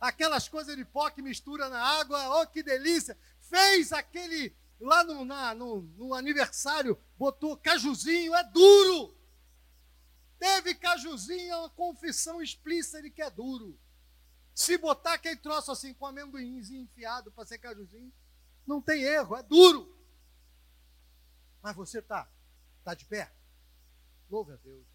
aquelas 0.00 0.48
coisas 0.48 0.76
de 0.76 0.84
pó 0.84 1.10
que 1.10 1.22
mistura 1.22 1.68
na 1.68 1.82
água, 1.82 2.40
oh 2.40 2.46
que 2.46 2.62
delícia. 2.62 3.18
Fez 3.40 3.92
aquele 3.92 4.56
lá 4.80 5.02
no, 5.04 5.24
na, 5.24 5.54
no, 5.54 5.82
no 5.96 6.14
aniversário, 6.14 6.98
botou 7.16 7.56
cajuzinho, 7.56 8.34
é 8.34 8.44
duro. 8.44 9.17
Teve 10.38 10.74
cajuzinho, 10.74 11.58
uma 11.58 11.70
confissão 11.70 12.40
explícita 12.40 13.02
de 13.02 13.10
que 13.10 13.22
é 13.22 13.30
duro. 13.30 13.78
Se 14.54 14.76
botar 14.76 15.14
aquele 15.14 15.36
troço 15.36 15.70
assim 15.70 15.94
com 15.94 16.06
amendoinzinho 16.06 16.82
enfiado 16.82 17.30
para 17.32 17.46
ser 17.46 17.58
cajuzinho, 17.58 18.12
não 18.66 18.80
tem 18.80 19.02
erro, 19.02 19.36
é 19.36 19.42
duro. 19.42 19.96
Mas 21.62 21.74
você 21.74 21.98
está 21.98 22.28
tá 22.84 22.94
de 22.94 23.04
pé? 23.04 23.32
Louve 24.30 24.52
a 24.52 24.56
Deus. 24.56 24.86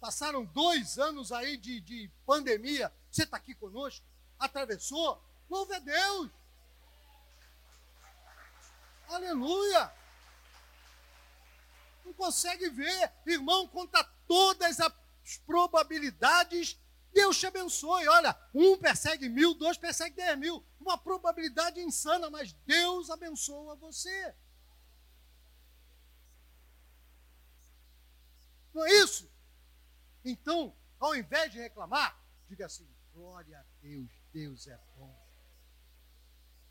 Passaram 0.00 0.44
dois 0.44 0.98
anos 0.98 1.32
aí 1.32 1.56
de, 1.56 1.80
de 1.80 2.10
pandemia. 2.26 2.92
Você 3.10 3.22
está 3.22 3.36
aqui 3.36 3.54
conosco? 3.54 4.04
Atravessou? 4.38 5.22
Louve 5.48 5.74
a 5.74 5.78
Deus. 5.78 6.30
Aleluia! 9.08 9.92
Não 12.04 12.12
consegue 12.14 12.68
ver, 12.70 13.12
irmão, 13.26 13.68
conta 13.68 14.02
todas 14.32 14.80
as 14.80 15.36
probabilidades, 15.44 16.80
Deus 17.12 17.38
te 17.38 17.46
abençoe. 17.46 18.08
Olha, 18.08 18.34
um 18.54 18.78
persegue 18.78 19.28
mil, 19.28 19.52
dois 19.52 19.76
persegue 19.76 20.16
dez 20.16 20.38
mil. 20.38 20.64
Uma 20.80 20.96
probabilidade 20.96 21.78
insana, 21.82 22.30
mas 22.30 22.54
Deus 22.64 23.10
abençoa 23.10 23.76
você. 23.76 24.34
Não 28.72 28.86
é 28.86 28.92
isso? 29.02 29.30
Então, 30.24 30.74
ao 30.98 31.14
invés 31.14 31.52
de 31.52 31.58
reclamar, 31.58 32.18
diga 32.48 32.64
assim: 32.64 32.88
glória 33.12 33.58
a 33.60 33.64
Deus, 33.82 34.10
Deus 34.32 34.66
é 34.66 34.80
bom. 34.96 35.14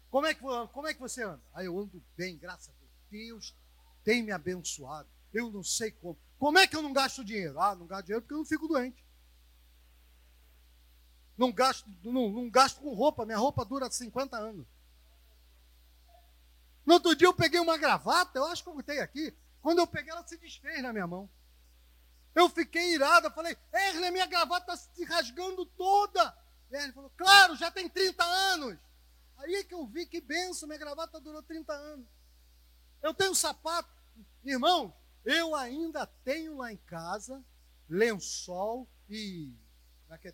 Como 0.10 0.26
é 0.26 0.34
que, 0.34 0.42
como 0.42 0.88
é 0.88 0.96
que 0.96 1.00
você 1.00 1.22
anda? 1.22 1.44
Ah, 1.54 1.64
eu 1.64 1.78
ando 1.78 2.04
bem, 2.18 2.40
graças 2.40 2.70
a 2.70 2.72
Deus. 2.80 2.92
Deus 3.12 3.56
tem 4.04 4.24
me 4.24 4.32
abençoado. 4.32 5.08
Eu 5.32 5.52
não 5.52 5.64
sei 5.64 5.92
como. 5.92 6.20
Como 6.42 6.58
é 6.58 6.66
que 6.66 6.76
eu 6.76 6.82
não 6.82 6.92
gasto 6.92 7.24
dinheiro? 7.24 7.60
Ah, 7.62 7.76
não 7.76 7.86
gasto 7.86 8.06
dinheiro 8.08 8.24
porque 8.24 8.34
eu 8.34 8.40
não 8.40 8.46
fico 8.46 8.68
doente. 8.68 9.06
Não 11.38 11.52
gasto, 11.52 11.88
não, 12.04 12.32
não 12.32 12.50
gasto 12.50 12.82
com 12.82 12.92
roupa, 12.96 13.28
minha 13.28 13.38
roupa 13.38 13.64
dura 13.64 13.92
50 13.92 14.38
anos. 14.38 14.66
No 16.84 16.96
outro 16.96 17.16
dia 17.16 17.28
eu 17.28 17.34
peguei 17.36 17.60
uma 17.60 17.78
gravata, 17.78 18.40
eu 18.40 18.46
acho 18.46 18.64
que 18.64 18.70
eu 18.70 18.74
botei 18.74 19.00
aqui. 19.00 19.32
Quando 19.62 19.78
eu 19.78 19.86
peguei, 19.86 20.12
ela 20.12 20.26
se 20.26 20.36
desfez 20.36 20.82
na 20.82 20.92
minha 20.92 21.06
mão. 21.06 21.30
Eu 22.34 22.50
fiquei 22.50 22.96
irado, 22.96 23.28
eu 23.28 23.32
falei, 23.32 23.56
Erle, 23.72 24.10
minha 24.10 24.26
gravata 24.26 24.74
está 24.74 24.94
se 24.96 25.04
rasgando 25.04 25.64
toda. 25.68 26.36
Erle 26.72 26.92
falou, 26.92 27.12
claro, 27.16 27.56
já 27.56 27.70
tem 27.70 27.88
30 27.88 28.24
anos. 28.24 28.80
Aí 29.38 29.58
é 29.58 29.64
que 29.64 29.76
eu 29.76 29.86
vi 29.86 30.08
que 30.08 30.20
benção, 30.20 30.68
minha 30.68 30.80
gravata 30.80 31.22
durou 31.22 31.44
30 31.44 31.72
anos. 31.72 32.08
Eu 33.00 33.14
tenho 33.14 33.36
sapato. 33.36 33.92
Irmãos, 34.44 34.92
eu 35.24 35.56
ainda 35.56 36.06
tenho 36.06 36.58
lá 36.58 36.72
em 36.72 36.78
casa 36.78 37.44
lençol 37.88 38.90
e 39.10 39.54
é 40.10 40.32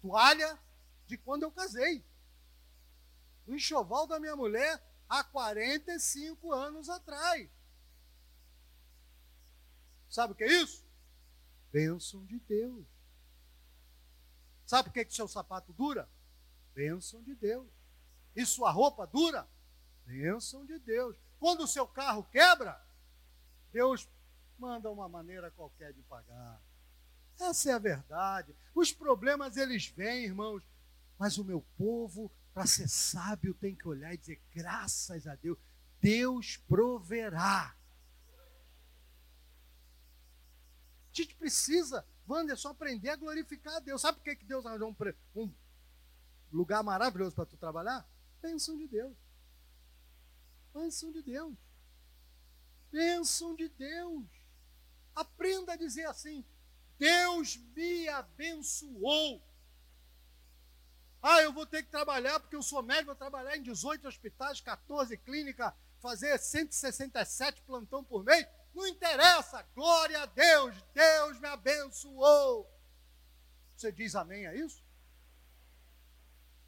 toalha 0.00 0.58
de 1.06 1.16
quando 1.16 1.44
eu 1.44 1.50
casei. 1.50 2.04
O 3.46 3.54
enxoval 3.54 4.06
da 4.06 4.20
minha 4.20 4.36
mulher 4.36 4.82
há 5.08 5.24
45 5.24 6.52
anos 6.52 6.88
atrás. 6.88 7.48
Sabe 10.08 10.32
o 10.32 10.36
que 10.36 10.44
é 10.44 10.62
isso? 10.62 10.84
Bênção 11.70 12.24
de 12.26 12.38
Deus. 12.40 12.86
Sabe 14.66 14.88
por 14.88 14.94
que, 14.94 15.04
que 15.04 15.14
seu 15.14 15.26
sapato 15.26 15.72
dura? 15.72 16.08
Bênção 16.74 17.22
de 17.22 17.34
Deus. 17.34 17.68
E 18.34 18.44
sua 18.44 18.70
roupa 18.70 19.06
dura? 19.06 19.48
Bênção 20.04 20.64
de 20.66 20.78
Deus. 20.78 21.16
Quando 21.38 21.64
o 21.64 21.68
seu 21.68 21.86
carro 21.86 22.24
quebra, 22.24 22.82
Deus 23.72 24.08
manda 24.58 24.90
uma 24.90 25.08
maneira 25.08 25.50
qualquer 25.50 25.92
de 25.92 26.02
pagar. 26.02 26.62
Essa 27.40 27.70
é 27.70 27.72
a 27.72 27.78
verdade. 27.78 28.54
Os 28.74 28.92
problemas 28.92 29.56
eles 29.56 29.86
vêm, 29.88 30.24
irmãos, 30.24 30.62
mas 31.18 31.38
o 31.38 31.44
meu 31.44 31.62
povo, 31.76 32.30
para 32.52 32.66
ser 32.66 32.88
sábio, 32.88 33.54
tem 33.54 33.74
que 33.74 33.88
olhar 33.88 34.12
e 34.12 34.18
dizer: 34.18 34.40
graças 34.54 35.26
a 35.26 35.34
Deus, 35.34 35.58
Deus 36.00 36.56
proverá. 36.68 37.74
A 41.10 41.14
gente 41.14 41.34
precisa, 41.34 42.06
Wanderson, 42.28 42.68
aprender 42.68 43.10
a 43.10 43.16
glorificar 43.16 43.76
a 43.76 43.80
Deus. 43.80 44.00
Sabe 44.00 44.18
por 44.18 44.24
que 44.24 44.44
Deus 44.44 44.64
arranjou 44.64 44.88
um, 44.88 45.42
um 45.42 45.52
lugar 46.50 46.82
maravilhoso 46.82 47.34
para 47.34 47.46
tu 47.46 47.56
trabalhar? 47.56 48.08
Bênção 48.40 48.76
de 48.76 48.88
Deus. 48.88 49.16
Bênção 50.72 51.12
de 51.12 51.22
Deus. 51.22 51.54
Bênção 52.92 53.56
de 53.56 53.68
Deus. 53.70 54.26
Aprenda 55.16 55.72
a 55.72 55.76
dizer 55.76 56.06
assim: 56.06 56.44
Deus 56.98 57.56
me 57.74 58.06
abençoou. 58.08 59.42
Ah, 61.22 61.40
eu 61.40 61.52
vou 61.52 61.64
ter 61.64 61.82
que 61.82 61.90
trabalhar 61.90 62.38
porque 62.38 62.56
eu 62.56 62.62
sou 62.62 62.82
médico, 62.82 63.06
vou 63.06 63.14
trabalhar 63.14 63.56
em 63.56 63.62
18 63.62 64.06
hospitais, 64.06 64.60
14 64.60 65.16
clínicas, 65.16 65.72
fazer 66.00 66.38
167 66.38 67.62
plantão 67.62 68.04
por 68.04 68.24
mês. 68.24 68.46
Não 68.74 68.86
interessa, 68.86 69.62
glória 69.74 70.20
a 70.20 70.26
Deus, 70.26 70.74
Deus 70.92 71.40
me 71.40 71.48
abençoou. 71.48 72.68
Você 73.76 73.90
diz 73.90 74.14
amém 74.14 74.46
a 74.46 74.54
isso? 74.54 74.82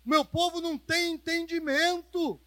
Meu 0.05 0.25
povo 0.25 0.61
não 0.61 0.79
tem 0.79 1.15
entendimento, 1.15 2.41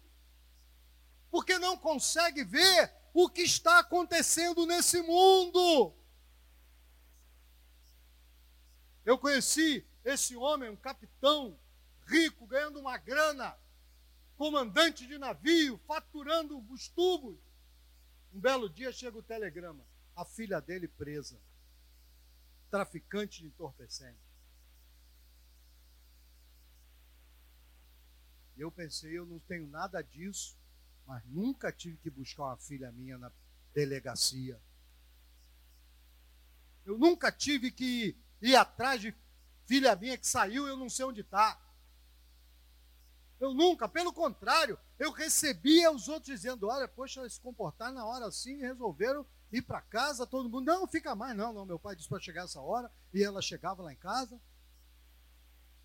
porque 1.30 1.58
não 1.58 1.76
consegue 1.76 2.44
ver 2.44 2.97
o 3.12 3.28
que 3.28 3.42
está 3.42 3.78
acontecendo 3.78 4.66
nesse 4.66 5.02
mundo. 5.02 5.94
Eu 9.04 9.18
conheci 9.18 9.86
esse 10.04 10.36
homem, 10.36 10.68
um 10.68 10.76
capitão 10.76 11.58
rico, 12.06 12.46
ganhando 12.46 12.78
uma 12.78 12.96
grana, 12.98 13.56
comandante 14.36 15.06
de 15.06 15.18
navio, 15.18 15.78
faturando 15.86 16.58
os 16.70 16.88
tubos. 16.88 17.38
Um 18.32 18.40
belo 18.40 18.68
dia 18.68 18.92
chega 18.92 19.16
o 19.16 19.22
telegrama, 19.22 19.84
a 20.14 20.24
filha 20.24 20.60
dele 20.60 20.88
presa, 20.88 21.40
traficante 22.70 23.40
de 23.40 23.48
entorpecente. 23.48 24.28
Eu 28.56 28.72
pensei, 28.72 29.16
eu 29.16 29.24
não 29.24 29.38
tenho 29.38 29.66
nada 29.68 30.02
disso, 30.02 30.58
mas 31.08 31.24
nunca 31.24 31.72
tive 31.72 31.96
que 31.96 32.10
buscar 32.10 32.44
uma 32.44 32.58
filha 32.58 32.92
minha 32.92 33.16
na 33.16 33.32
delegacia. 33.72 34.60
Eu 36.84 36.98
nunca 36.98 37.32
tive 37.32 37.70
que 37.70 38.14
ir 38.42 38.54
atrás 38.54 39.00
de 39.00 39.16
filha 39.64 39.96
minha 39.96 40.18
que 40.18 40.26
saiu 40.26 40.66
e 40.66 40.70
eu 40.70 40.76
não 40.76 40.90
sei 40.90 41.06
onde 41.06 41.22
está. 41.22 41.58
Eu 43.40 43.54
nunca, 43.54 43.88
pelo 43.88 44.12
contrário, 44.12 44.78
eu 44.98 45.10
recebia 45.10 45.90
os 45.90 46.08
outros 46.08 46.26
dizendo: 46.26 46.68
olha, 46.68 46.86
poxa, 46.86 47.26
se 47.26 47.40
comportar 47.40 47.90
na 47.90 48.04
hora 48.04 48.26
assim, 48.26 48.58
resolveram 48.58 49.24
ir 49.50 49.62
para 49.62 49.80
casa, 49.80 50.26
todo 50.26 50.50
mundo, 50.50 50.66
não, 50.66 50.86
fica 50.86 51.14
mais, 51.14 51.34
não, 51.34 51.54
não, 51.54 51.64
meu 51.64 51.78
pai 51.78 51.96
disse 51.96 52.08
para 52.08 52.20
chegar 52.20 52.44
essa 52.44 52.60
hora, 52.60 52.92
e 53.14 53.24
ela 53.24 53.40
chegava 53.40 53.82
lá 53.82 53.90
em 53.90 53.96
casa. 53.96 54.38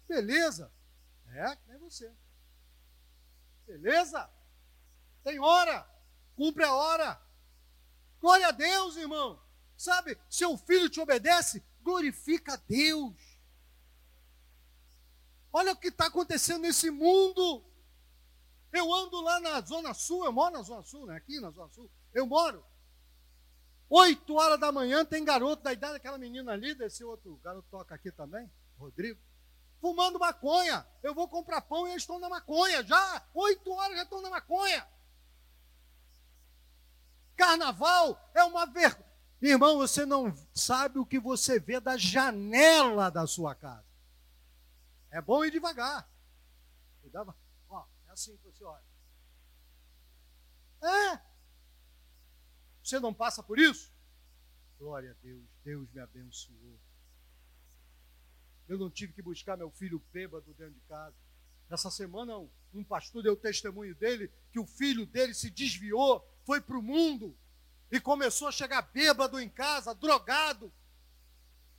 Beleza? 0.06 0.70
É, 1.28 1.58
nem 1.66 1.78
você. 1.78 2.14
Beleza? 3.66 4.30
Tem 5.24 5.40
hora, 5.40 5.88
cumpre 6.36 6.64
a 6.64 6.74
hora. 6.74 7.22
Glória 8.20 8.48
a 8.48 8.52
Deus, 8.52 8.96
irmão. 8.98 9.42
Sabe, 9.78 10.18
seu 10.30 10.58
filho 10.58 10.90
te 10.90 11.00
obedece, 11.00 11.64
glorifica 11.82 12.54
a 12.54 12.58
Deus. 12.58 13.16
Olha 15.52 15.74
o 15.74 15.78
que 15.78 15.90
está 15.90 16.08
acontecendo 16.08 16.62
nesse 16.62 16.90
mundo. 16.90 17.64
Eu 18.72 18.92
ando 18.92 19.22
lá 19.22 19.40
na 19.40 19.62
Zona 19.62 19.94
Sul, 19.94 20.26
eu 20.26 20.32
moro 20.32 20.54
na 20.54 20.64
Zona 20.64 20.84
Sul, 20.84 21.06
né? 21.06 21.16
aqui 21.16 21.40
na 21.40 21.52
Zona 21.52 21.70
Sul. 21.72 21.92
Eu 22.14 22.26
moro. 22.26 22.66
Oito 23.90 24.34
horas 24.34 24.60
da 24.60 24.72
manhã 24.72 25.06
tem 25.06 25.24
garoto 25.24 25.62
da 25.62 25.72
idade 25.72 25.94
daquela 25.94 26.18
menina 26.18 26.54
ali, 26.54 26.74
desse 26.74 27.04
outro 27.04 27.36
garoto 27.44 27.68
toca 27.70 27.94
aqui 27.94 28.12
também, 28.12 28.52
Rodrigo, 28.80 29.22
fumando 29.80 30.18
maconha. 30.18 30.88
Eu 31.04 31.14
vou 31.14 31.28
comprar 31.28 31.62
pão 31.62 31.86
e 31.88 31.92
eles 31.92 32.02
estão 32.02 32.18
na 32.18 32.28
maconha. 32.28 32.84
Já, 32.84 33.28
oito 33.36 33.70
horas 33.72 33.96
já 33.96 34.04
estão 34.04 34.22
na 34.22 34.32
maconha. 34.32 34.88
Carnaval 37.36 38.32
é 38.34 38.43
uma 38.43 38.65
vergonha. 38.65 39.13
Irmão, 39.41 39.78
você 39.78 40.06
não 40.06 40.34
sabe 40.54 41.00
o 41.00 41.06
que 41.06 41.19
você 41.19 41.60
vê 41.60 41.80
da 41.80 41.98
janela 41.98 43.10
da 43.10 43.28
sua 43.28 43.54
casa. 43.54 43.86
É 45.12 45.22
bom 45.22 45.43
ir 45.43 45.52
devagar. 45.52 46.10
Cuidava. 47.02 47.36
Ó, 47.67 47.86
é 48.08 48.12
assim 48.12 48.38
que 48.38 48.43
você 48.43 48.63
olha. 48.63 48.84
É. 50.82 51.22
Você 52.82 53.00
não 53.00 53.13
passa 53.13 53.43
por 53.43 53.60
isso? 53.60 53.93
Glória 54.80 55.12
a 55.12 55.13
Deus, 55.22 55.43
Deus 55.63 55.89
me 55.91 56.00
abençoou. 56.00 56.80
Eu 58.67 58.78
não 58.78 58.89
tive 58.89 59.13
que 59.13 59.22
buscar 59.22 59.58
meu 59.58 59.72
filho 59.72 60.02
bêbado 60.12 60.54
dentro 60.54 60.74
de 60.74 60.82
casa. 60.82 61.15
Essa 61.69 61.91
semana, 61.91 62.38
um 62.74 62.84
pastor 62.84 63.24
deu 63.24 63.36
testemunho 63.36 63.96
dele 63.96 64.32
que 64.52 64.60
o 64.60 64.65
filho 64.65 65.06
dele 65.06 65.34
se 65.34 65.50
desviou 65.50 66.26
foi 66.46 66.62
para 66.62 66.78
o 66.78 66.82
mundo 66.82 67.38
e 67.92 68.00
começou 68.00 68.48
a 68.48 68.52
chegar 68.52 68.82
bêbado 68.82 69.40
em 69.40 69.50
casa, 69.50 69.94
drogado. 69.94 70.74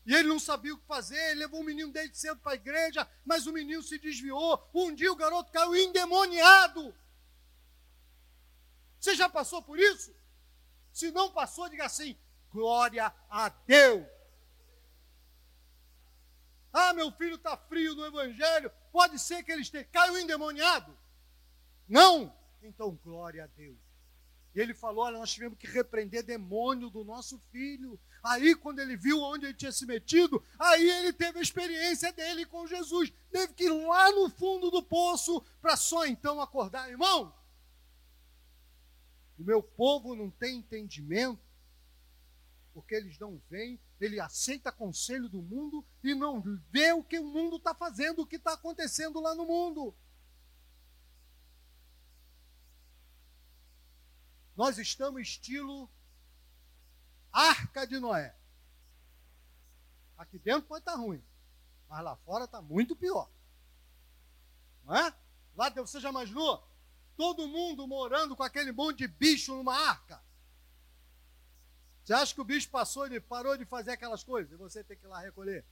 E 0.06 0.14
ele 0.14 0.28
não 0.28 0.38
sabia 0.38 0.74
o 0.74 0.78
que 0.78 0.86
fazer, 0.86 1.18
ele 1.30 1.40
levou 1.40 1.60
o 1.60 1.64
menino 1.64 1.90
desde 1.90 2.16
cedo 2.18 2.38
para 2.40 2.52
a 2.52 2.56
igreja, 2.56 3.08
mas 3.24 3.46
o 3.46 3.52
menino 3.52 3.82
se 3.82 3.98
desviou. 3.98 4.68
Um 4.74 4.94
dia 4.94 5.10
o 5.10 5.16
garoto 5.16 5.50
caiu 5.50 5.74
endemoniado. 5.74 6.94
Você 9.00 9.14
já 9.14 9.28
passou 9.28 9.62
por 9.62 9.78
isso? 9.78 10.14
Se 10.92 11.10
não 11.10 11.32
passou, 11.32 11.68
diga 11.68 11.86
assim: 11.86 12.16
glória 12.50 13.12
a 13.28 13.48
Deus. 13.48 14.06
Ah, 16.72 16.92
meu 16.92 17.10
filho 17.12 17.36
está 17.36 17.56
frio 17.56 17.94
no 17.94 18.04
evangelho. 18.04 18.70
Pode 18.92 19.18
ser 19.18 19.42
que 19.42 19.52
ele 19.52 19.62
esteja. 19.62 19.88
Caiu 19.92 20.18
endemoniado? 20.18 20.96
Não? 21.88 22.36
Então, 22.62 22.98
glória 23.02 23.44
a 23.44 23.46
Deus. 23.46 23.78
E 24.54 24.60
ele 24.60 24.72
falou: 24.72 25.04
olha, 25.04 25.18
nós 25.18 25.32
tivemos 25.32 25.58
que 25.58 25.66
repreender 25.66 26.22
demônio 26.22 26.88
do 26.88 27.04
nosso 27.04 27.38
filho. 27.50 27.98
Aí, 28.22 28.54
quando 28.54 28.78
ele 28.78 28.96
viu 28.96 29.20
onde 29.20 29.46
ele 29.46 29.54
tinha 29.54 29.72
se 29.72 29.84
metido, 29.84 30.42
aí 30.58 30.88
ele 30.88 31.12
teve 31.12 31.38
a 31.38 31.42
experiência 31.42 32.12
dele 32.12 32.46
com 32.46 32.66
Jesus. 32.66 33.12
Teve 33.30 33.52
que 33.52 33.64
ir 33.64 33.72
lá 33.86 34.10
no 34.12 34.30
fundo 34.30 34.70
do 34.70 34.82
poço 34.82 35.42
para 35.60 35.76
só 35.76 36.06
então 36.06 36.40
acordar. 36.40 36.88
Irmão, 36.88 37.34
o 39.38 39.42
meu 39.42 39.62
povo 39.62 40.14
não 40.14 40.30
tem 40.30 40.58
entendimento, 40.58 41.42
porque 42.72 42.94
eles 42.94 43.18
não 43.18 43.42
veem, 43.50 43.78
ele 44.00 44.20
aceita 44.20 44.72
conselho 44.72 45.28
do 45.28 45.42
mundo 45.42 45.84
e 46.02 46.14
não 46.14 46.42
vê 46.70 46.92
o 46.92 47.02
que 47.02 47.18
o 47.18 47.24
mundo 47.24 47.56
está 47.56 47.74
fazendo, 47.74 48.22
o 48.22 48.26
que 48.26 48.36
está 48.36 48.54
acontecendo 48.54 49.20
lá 49.20 49.34
no 49.34 49.44
mundo. 49.44 49.94
Nós 54.56 54.78
estamos 54.78 55.20
estilo 55.22 55.90
Arca 57.32 57.86
de 57.86 57.98
Noé. 57.98 58.36
Aqui 60.16 60.38
dentro 60.38 60.68
pode 60.68 60.82
estar 60.82 60.92
tá 60.92 60.98
ruim, 60.98 61.22
mas 61.88 62.04
lá 62.04 62.16
fora 62.18 62.44
está 62.44 62.62
muito 62.62 62.94
pior. 62.94 63.28
Não 64.84 64.94
é? 64.94 65.14
Lá 65.56 65.68
você 65.70 65.98
já 65.98 66.10
imaginou? 66.10 66.64
Todo 67.16 67.48
mundo 67.48 67.86
morando 67.86 68.36
com 68.36 68.42
aquele 68.42 68.70
monte 68.70 68.98
de 68.98 69.08
bicho 69.08 69.54
numa 69.54 69.74
arca. 69.74 70.22
Você 72.04 72.12
acha 72.12 72.34
que 72.34 72.40
o 72.40 72.44
bicho 72.44 72.68
passou 72.70 73.06
e 73.06 73.18
parou 73.18 73.56
de 73.56 73.64
fazer 73.64 73.92
aquelas 73.92 74.22
coisas 74.22 74.52
e 74.52 74.56
você 74.56 74.84
tem 74.84 74.96
que 74.96 75.04
ir 75.04 75.08
lá 75.08 75.20
recolher? 75.20 75.64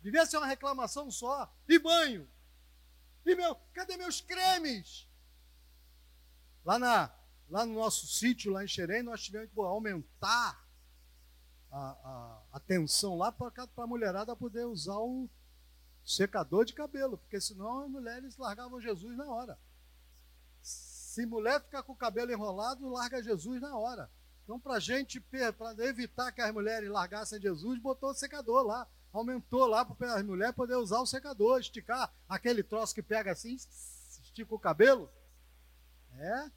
Devia 0.00 0.24
ser 0.24 0.36
uma 0.36 0.46
reclamação 0.46 1.10
só. 1.10 1.52
E 1.68 1.78
banho? 1.78 2.30
E 3.26 3.34
meu, 3.34 3.56
cadê 3.72 3.96
meus 3.96 4.20
cremes? 4.20 5.08
Lá, 6.64 6.78
na, 6.78 7.12
lá 7.48 7.64
no 7.64 7.74
nosso 7.74 8.06
sítio, 8.06 8.52
lá 8.52 8.64
em 8.64 8.68
Xerém, 8.68 9.02
nós 9.02 9.22
tivemos 9.22 9.50
que 9.50 9.60
aumentar 9.60 10.64
a, 11.70 11.78
a, 11.78 12.42
a 12.52 12.60
tensão 12.60 13.16
lá 13.16 13.32
para 13.32 13.52
a 13.76 13.86
mulherada 13.86 14.36
poder 14.36 14.64
usar 14.64 14.98
o 14.98 15.28
secador 16.04 16.64
de 16.64 16.72
cabelo, 16.72 17.18
porque 17.18 17.40
senão 17.40 17.82
as 17.82 17.90
mulheres 17.90 18.36
largavam 18.36 18.80
Jesus 18.80 19.16
na 19.16 19.30
hora. 19.30 19.58
Se 20.62 21.24
mulher 21.26 21.60
ficar 21.62 21.82
com 21.82 21.92
o 21.92 21.96
cabelo 21.96 22.32
enrolado, 22.32 22.88
larga 22.88 23.22
Jesus 23.22 23.60
na 23.60 23.76
hora. 23.76 24.10
Então, 24.42 24.60
para 24.60 24.78
gente, 24.78 25.20
para 25.20 25.74
evitar 25.86 26.30
que 26.32 26.40
as 26.40 26.52
mulheres 26.52 26.90
largassem 26.90 27.40
Jesus, 27.40 27.80
botou 27.80 28.10
o 28.10 28.14
secador 28.14 28.62
lá. 28.62 28.86
Aumentou 29.12 29.66
lá 29.66 29.84
para 29.84 30.14
as 30.14 30.22
mulheres 30.22 30.54
poder 30.54 30.74
usar 30.74 31.00
o 31.00 31.06
secador, 31.06 31.60
esticar 31.60 32.12
aquele 32.28 32.62
troço 32.62 32.94
que 32.94 33.02
pega 33.02 33.32
assim, 33.32 33.54
estica 33.54 34.54
o 34.54 34.58
cabelo. 34.58 35.08
É. 36.12 36.50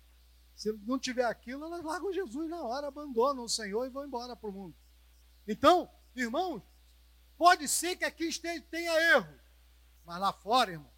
Se 0.58 0.74
não 0.86 1.00
tiver 1.00 1.24
aquilo, 1.24 1.64
elas 1.64 1.86
largam 1.86 2.12
Jesus 2.12 2.50
na 2.50 2.62
hora, 2.62 2.88
abandonam 2.88 3.46
o 3.46 3.50
Senhor 3.50 3.86
e 3.86 3.90
vão 3.90 4.06
embora 4.06 4.36
para 4.36 4.50
o 4.50 4.52
mundo. 4.52 4.76
Então, 5.48 5.90
irmãos, 6.14 6.62
pode 7.38 7.70
ser 7.70 7.96
que 7.96 8.04
aqui 8.04 8.26
esteja, 8.26 8.62
tenha 8.70 8.92
erro, 9.14 9.40
mas 10.04 10.20
lá 10.20 10.34
fora, 10.34 10.72
irmão, 10.72 10.92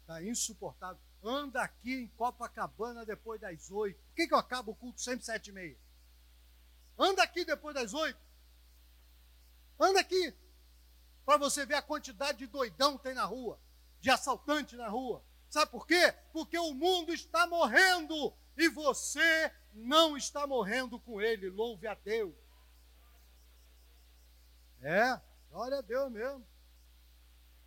está 0.00 0.22
insuportável 0.22 1.02
anda 1.22 1.62
aqui 1.62 1.92
em 1.92 2.08
Copacabana 2.08 3.04
depois 3.04 3.40
das 3.40 3.70
oito. 3.70 4.00
Por 4.02 4.14
que, 4.14 4.26
que 4.26 4.34
eu 4.34 4.38
acabo 4.38 4.72
o 4.72 4.74
culto 4.74 5.00
sempre 5.00 5.24
sete 5.24 5.48
e 5.48 5.52
meia? 5.52 5.78
Anda 6.98 7.22
aqui 7.22 7.44
depois 7.44 7.74
das 7.74 7.94
oito. 7.94 8.18
Anda 9.78 10.00
aqui. 10.00 10.34
Para 11.24 11.36
você 11.36 11.64
ver 11.64 11.74
a 11.74 11.82
quantidade 11.82 12.38
de 12.38 12.46
doidão 12.46 12.96
que 12.96 13.04
tem 13.04 13.14
na 13.14 13.24
rua, 13.24 13.60
de 14.00 14.10
assaltante 14.10 14.76
na 14.76 14.88
rua. 14.88 15.24
Sabe 15.48 15.70
por 15.70 15.86
quê? 15.86 16.12
Porque 16.32 16.58
o 16.58 16.74
mundo 16.74 17.12
está 17.12 17.46
morrendo 17.46 18.32
e 18.60 18.68
você 18.68 19.52
não 19.72 20.16
está 20.16 20.46
morrendo 20.46 21.00
com 21.00 21.20
ele. 21.20 21.48
Louve 21.48 21.86
a 21.86 21.94
Deus. 21.94 22.34
É, 24.82 25.20
glória 25.50 25.78
a 25.78 25.82
Deus 25.82 26.12
mesmo. 26.12 26.46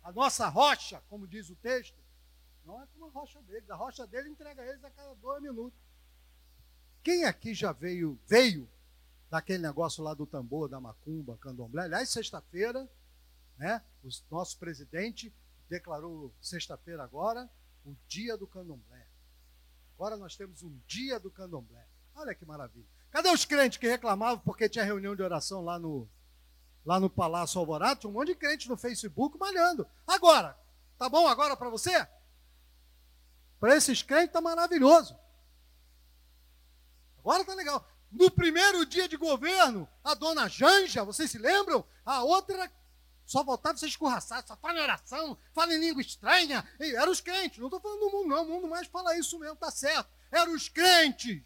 A 0.02 0.12
nossa 0.12 0.48
rocha, 0.48 1.02
como 1.08 1.26
diz 1.26 1.50
o 1.50 1.56
texto, 1.56 1.98
não 2.64 2.80
é 2.80 2.86
como 2.86 3.06
a 3.06 3.10
rocha 3.10 3.42
deles. 3.42 3.68
A 3.70 3.74
rocha 3.74 4.06
dele 4.06 4.28
entrega 4.28 4.64
eles 4.64 4.84
a 4.84 4.90
cada 4.90 5.14
dois 5.14 5.42
minutos. 5.42 5.78
Quem 7.02 7.24
aqui 7.24 7.54
já 7.54 7.72
veio, 7.72 8.18
veio 8.26 8.68
daquele 9.28 9.62
negócio 9.62 10.02
lá 10.02 10.14
do 10.14 10.26
tambor, 10.26 10.68
da 10.68 10.80
macumba, 10.80 11.36
candomblé? 11.38 11.84
Aliás, 11.84 12.08
sexta-feira, 12.08 12.88
né, 13.58 13.82
o 14.02 14.08
nosso 14.30 14.58
presidente 14.58 15.34
declarou 15.68 16.32
sexta-feira 16.40 17.02
agora 17.02 17.50
o 17.84 17.94
dia 18.06 18.36
do 18.36 18.46
candomblé. 18.46 19.06
Agora 19.94 20.16
nós 20.16 20.36
temos 20.36 20.62
um 20.62 20.78
dia 20.86 21.18
do 21.18 21.30
candomblé. 21.30 21.86
Olha 22.14 22.34
que 22.34 22.44
maravilha. 22.44 22.86
Cadê 23.10 23.30
os 23.30 23.44
crentes 23.44 23.78
que 23.78 23.88
reclamavam 23.88 24.38
porque 24.40 24.68
tinha 24.68 24.84
reunião 24.84 25.14
de 25.14 25.22
oração 25.22 25.62
lá 25.62 25.78
no, 25.78 26.08
lá 26.84 26.98
no 26.98 27.08
Palácio 27.08 27.58
Alvorada? 27.58 28.00
Tinha 28.00 28.10
um 28.10 28.12
monte 28.12 28.28
de 28.28 28.34
crente 28.34 28.68
no 28.68 28.76
Facebook 28.76 29.38
malhando. 29.38 29.86
Agora, 30.06 30.58
tá 30.98 31.08
bom 31.08 31.26
agora 31.28 31.56
para 31.56 31.70
você? 31.70 32.06
Para 33.60 33.76
esses 33.76 34.02
crentes 34.02 34.28
está 34.28 34.40
maravilhoso. 34.40 35.16
Agora 37.18 37.40
está 37.40 37.54
legal. 37.54 37.88
No 38.10 38.30
primeiro 38.30 38.84
dia 38.84 39.08
de 39.08 39.16
governo, 39.16 39.88
a 40.02 40.14
dona 40.14 40.48
Janja, 40.48 41.04
vocês 41.04 41.30
se 41.30 41.38
lembram? 41.38 41.84
A 42.04 42.22
outra 42.22 42.70
só 43.24 43.42
voltava 43.42 43.74
a 43.74 43.78
ser 43.78 43.86
escorraçada, 43.86 44.46
só 44.46 44.56
fala 44.56 44.78
em 44.78 44.82
oração, 44.82 45.38
fala 45.52 45.74
em 45.74 45.80
língua 45.80 46.02
estranha. 46.02 46.66
E 46.78 46.94
eram 46.94 47.10
os 47.10 47.20
crentes, 47.20 47.58
não 47.58 47.66
estou 47.66 47.80
falando 47.80 48.00
do 48.00 48.10
mundo, 48.10 48.28
não. 48.28 48.44
O 48.44 48.48
mundo 48.48 48.68
mais 48.68 48.86
fala 48.86 49.16
isso 49.16 49.38
mesmo, 49.38 49.56
tá 49.56 49.70
certo. 49.70 50.10
Eram 50.30 50.54
os 50.54 50.68
crentes. 50.68 51.42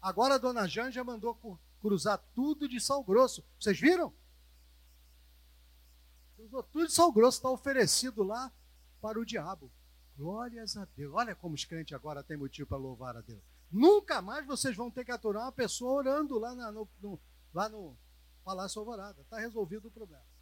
Agora 0.00 0.34
a 0.34 0.38
dona 0.38 0.68
Janja 0.68 1.02
mandou 1.02 1.34
cruzar 1.80 2.18
tudo 2.34 2.68
de 2.68 2.78
sal 2.80 3.02
grosso. 3.02 3.42
Vocês 3.58 3.80
viram? 3.80 4.12
Cruzou 6.36 6.62
tudo 6.64 6.86
de 6.86 6.92
sal 6.92 7.10
grosso, 7.10 7.38
está 7.38 7.48
oferecido 7.48 8.22
lá 8.22 8.52
para 9.00 9.18
o 9.18 9.24
diabo. 9.24 9.72
Glórias 10.16 10.76
a 10.76 10.84
Deus. 10.96 11.12
Olha 11.14 11.34
como 11.34 11.54
os 11.54 11.64
crentes 11.64 11.94
agora 11.94 12.22
têm 12.22 12.36
motivo 12.36 12.68
para 12.68 12.78
louvar 12.78 13.16
a 13.16 13.22
Deus. 13.22 13.42
Nunca 13.70 14.20
mais 14.20 14.46
vocês 14.46 14.76
vão 14.76 14.90
ter 14.90 15.04
que 15.04 15.10
aturar 15.10 15.44
uma 15.44 15.52
pessoa 15.52 15.94
orando 15.94 16.38
lá, 16.38 16.54
na, 16.54 16.70
no, 16.70 16.88
no, 17.00 17.20
lá 17.52 17.68
no 17.68 17.96
Palácio 18.44 18.78
Alvorada. 18.78 19.22
Está 19.22 19.38
resolvido 19.38 19.88
o 19.88 19.90
problema. 19.90 20.33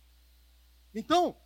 Então, 0.95 1.37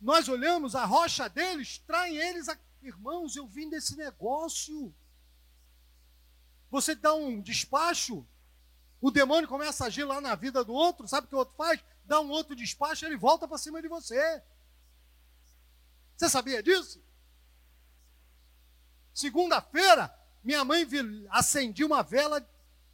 nós 0.00 0.28
olhamos 0.28 0.74
a 0.74 0.84
rocha 0.84 1.28
deles, 1.28 1.78
traem 1.78 2.16
eles. 2.16 2.48
A... 2.48 2.58
Irmãos, 2.82 3.36
eu 3.36 3.46
vim 3.46 3.68
desse 3.68 3.96
negócio. 3.96 4.94
Você 6.70 6.94
dá 6.94 7.14
um 7.14 7.40
despacho, 7.40 8.26
o 9.00 9.10
demônio 9.10 9.48
começa 9.48 9.84
a 9.84 9.86
agir 9.88 10.04
lá 10.04 10.20
na 10.20 10.34
vida 10.34 10.64
do 10.64 10.72
outro, 10.72 11.06
sabe 11.06 11.26
o 11.26 11.28
que 11.28 11.34
o 11.34 11.38
outro 11.38 11.54
faz? 11.54 11.84
Dá 12.04 12.20
um 12.20 12.30
outro 12.30 12.56
despacho, 12.56 13.04
ele 13.04 13.16
volta 13.16 13.46
para 13.46 13.58
cima 13.58 13.82
de 13.82 13.88
você. 13.88 14.42
Você 16.16 16.28
sabia 16.28 16.62
disso? 16.62 17.04
Segunda-feira, 19.12 20.12
minha 20.42 20.64
mãe 20.64 20.86
acendia 21.30 21.86
uma 21.86 22.02
vela 22.02 22.48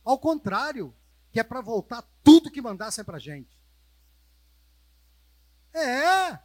ao 0.04 0.18
contrário, 0.18 0.94
que 1.30 1.38
é 1.38 1.44
para 1.44 1.60
voltar 1.60 2.02
tudo 2.24 2.50
que 2.50 2.60
mandassem 2.60 3.04
para 3.04 3.18
gente. 3.18 3.57
É. 5.74 6.38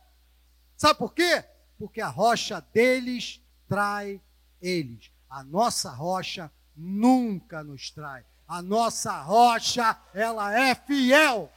Sabe 0.76 1.00
por 1.00 1.14
quê? 1.14 1.44
Porque 1.78 2.02
a 2.02 2.08
rocha 2.08 2.62
deles 2.74 3.42
trai 3.68 4.22
eles. 4.62 5.12
A 5.30 5.44
nossa 5.44 5.90
rocha 5.90 6.52
nunca 6.76 7.64
nos 7.64 7.90
trai. 7.90 8.26
A 8.48 8.62
nossa 8.62 9.20
rocha, 9.22 9.98
ela 10.14 10.58
é 10.58 10.76
fiel. 10.76 11.52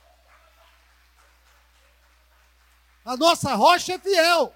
A 3.04 3.16
nossa 3.16 3.54
rocha 3.54 3.94
é 3.94 3.98
fiel. 3.98 4.54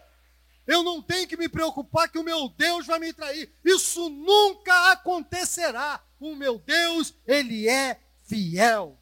Eu 0.66 0.82
não 0.82 1.02
tenho 1.02 1.26
que 1.26 1.36
me 1.36 1.48
preocupar 1.48 2.08
que 2.08 2.18
o 2.18 2.22
meu 2.22 2.48
Deus 2.48 2.86
vai 2.86 2.98
me 2.98 3.12
trair. 3.12 3.52
Isso 3.64 4.08
nunca 4.08 4.92
acontecerá. 4.92 6.02
O 6.18 6.34
meu 6.34 6.58
Deus, 6.58 7.14
ele 7.26 7.68
é 7.68 8.00
fiel. 8.24 8.98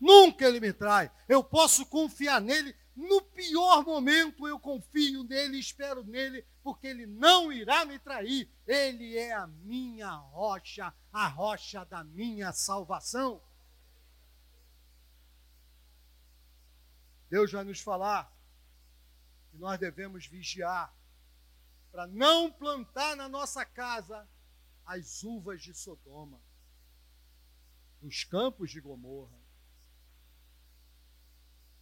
Nunca 0.00 0.44
ele 0.44 0.60
me 0.60 0.72
trai. 0.72 1.10
Eu 1.28 1.44
posso 1.44 1.86
confiar 1.86 2.40
nele. 2.40 2.74
No 3.00 3.22
pior 3.22 3.82
momento 3.82 4.46
eu 4.46 4.60
confio 4.60 5.24
nele, 5.24 5.58
espero 5.58 6.04
nele, 6.04 6.46
porque 6.62 6.86
ele 6.86 7.06
não 7.06 7.50
irá 7.50 7.82
me 7.86 7.98
trair. 7.98 8.46
Ele 8.66 9.16
é 9.16 9.32
a 9.32 9.46
minha 9.46 10.10
rocha, 10.10 10.92
a 11.10 11.26
rocha 11.26 11.82
da 11.86 12.04
minha 12.04 12.52
salvação. 12.52 13.42
Deus 17.30 17.50
vai 17.50 17.64
nos 17.64 17.80
falar 17.80 18.30
que 19.50 19.56
nós 19.56 19.80
devemos 19.80 20.26
vigiar 20.26 20.94
para 21.90 22.06
não 22.06 22.52
plantar 22.52 23.16
na 23.16 23.30
nossa 23.30 23.64
casa 23.64 24.28
as 24.84 25.22
uvas 25.22 25.62
de 25.62 25.72
Sodoma, 25.72 26.38
nos 28.02 28.24
campos 28.24 28.70
de 28.70 28.78
Gomorra. 28.78 29.39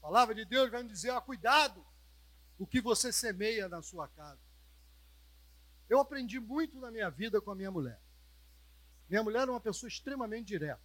A 0.09 0.11
palavra 0.11 0.35
de 0.35 0.47
Deus 0.47 0.71
vai 0.71 0.83
nos 0.83 0.91
dizer: 0.91 1.11
ó, 1.11 1.21
cuidado 1.21 1.87
o 2.59 2.67
que 2.67 2.81
você 2.81 3.13
semeia 3.13 3.69
na 3.69 3.83
sua 3.83 4.09
casa. 4.09 4.41
Eu 5.87 6.01
aprendi 6.01 6.41
muito 6.41 6.81
na 6.81 6.91
minha 6.91 7.11
vida 7.11 7.43
com 7.43 7.51
a 7.51 7.55
minha 7.55 7.71
mulher. 7.71 8.01
Minha 9.07 9.23
mulher 9.23 9.47
é 9.47 9.51
uma 9.51 9.61
pessoa 9.61 9.87
extremamente 9.87 10.47
direta. 10.47 10.81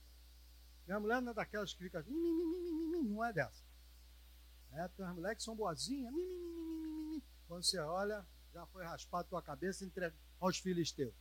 Minha 0.85 0.99
mulher 0.99 1.21
não 1.21 1.31
é 1.31 1.33
daquelas 1.33 1.71
que 1.71 1.85
fica. 1.85 2.05
Não 2.05 3.23
é 3.23 3.31
dessa. 3.31 3.63
É, 4.73 4.89
tem 4.89 5.05
umas 5.05 5.15
mulheres 5.15 5.37
que 5.37 5.43
são 5.43 5.55
boazinhas. 5.55 6.13
Quando 7.47 7.63
você 7.63 7.79
olha, 7.79 8.27
já 8.53 8.65
foi 8.67 8.83
raspado 8.83 9.29
tua 9.29 9.41
cabeça 9.41 9.85
e 9.85 9.87
entregue 9.87 10.17
aos 10.37 10.57
filisteus. 10.57 11.15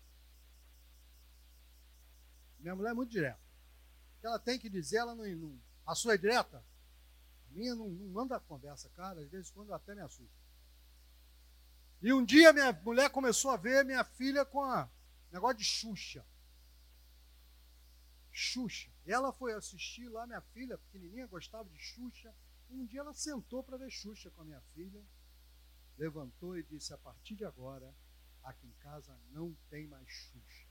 Minha 2.59 2.75
mulher 2.75 2.91
é 2.91 2.95
muito 2.95 3.13
direta. 3.13 3.39
O 4.17 4.21
que 4.23 4.27
ela 4.27 4.41
tem 4.41 4.59
que 4.59 4.69
dizer, 4.69 4.97
ela 4.97 5.15
não. 5.15 5.25
não 5.25 5.63
a 5.87 5.95
sua 5.95 6.15
é 6.15 6.19
direta? 6.19 6.65
A 7.53 7.55
minha 7.55 7.75
não, 7.75 7.89
não 7.89 8.09
manda 8.09 8.41
conversa, 8.41 8.89
cara. 8.91 9.21
Às 9.21 9.29
vezes 9.29 9.51
quando 9.51 9.69
eu 9.69 9.75
até 9.75 9.95
me 9.95 10.01
assusto. 10.01 10.35
E 12.01 12.13
um 12.13 12.25
dia 12.25 12.53
minha 12.53 12.73
mulher 12.73 13.11
começou 13.11 13.51
a 13.51 13.57
ver 13.57 13.85
minha 13.85 14.03
filha 14.03 14.45
com 14.45 14.63
a 14.63 14.91
negócio 15.31 15.59
de 15.59 15.65
Xuxa. 15.65 16.27
Xuxa. 18.33 18.91
Ela 19.05 19.33
foi 19.33 19.53
assistir 19.53 20.09
lá, 20.09 20.27
minha 20.27 20.41
filha, 20.41 20.79
pequenininha, 20.79 21.27
gostava 21.27 21.69
de 21.69 21.79
Xuxa. 21.79 22.35
Um 22.71 22.87
dia 22.87 23.01
ela 23.01 23.13
sentou 23.13 23.63
para 23.63 23.77
ver 23.77 23.91
Xuxa 23.91 24.31
com 24.31 24.41
a 24.41 24.45
minha 24.45 24.61
filha, 24.75 25.05
levantou 25.99 26.57
e 26.57 26.63
disse: 26.63 26.95
A 26.95 26.99
partir 26.99 27.37
de 27.37 27.45
agora, 27.45 27.95
aqui 28.43 28.67
em 28.67 28.75
casa 28.81 29.17
não 29.31 29.55
tem 29.69 29.87
mais 29.87 30.09
Xuxa. 30.09 30.67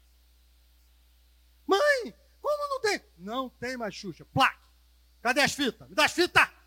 Mãe, 1.68 2.14
como 2.42 2.68
não 2.68 2.82
tem? 2.82 3.02
Não 3.18 3.50
tem 3.50 3.78
mais 3.78 3.94
Xuxa. 3.94 4.26
Plaque! 4.26 4.60
Cadê 5.22 5.42
as 5.42 5.54
fitas? 5.54 5.88
Me 5.88 5.94
dá 5.94 6.06
as 6.06 6.14
fitas! 6.14 6.61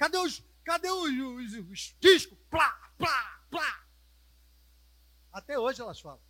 Cadê 0.00 0.16
os, 0.16 0.42
cadê 0.64 0.90
os, 0.90 1.12
os, 1.12 1.70
os 1.70 1.96
discos? 2.00 2.38
Plá, 2.48 2.90
plá, 2.96 3.44
plá! 3.50 3.86
Até 5.30 5.58
hoje 5.58 5.82
elas 5.82 6.00
falam. 6.00 6.22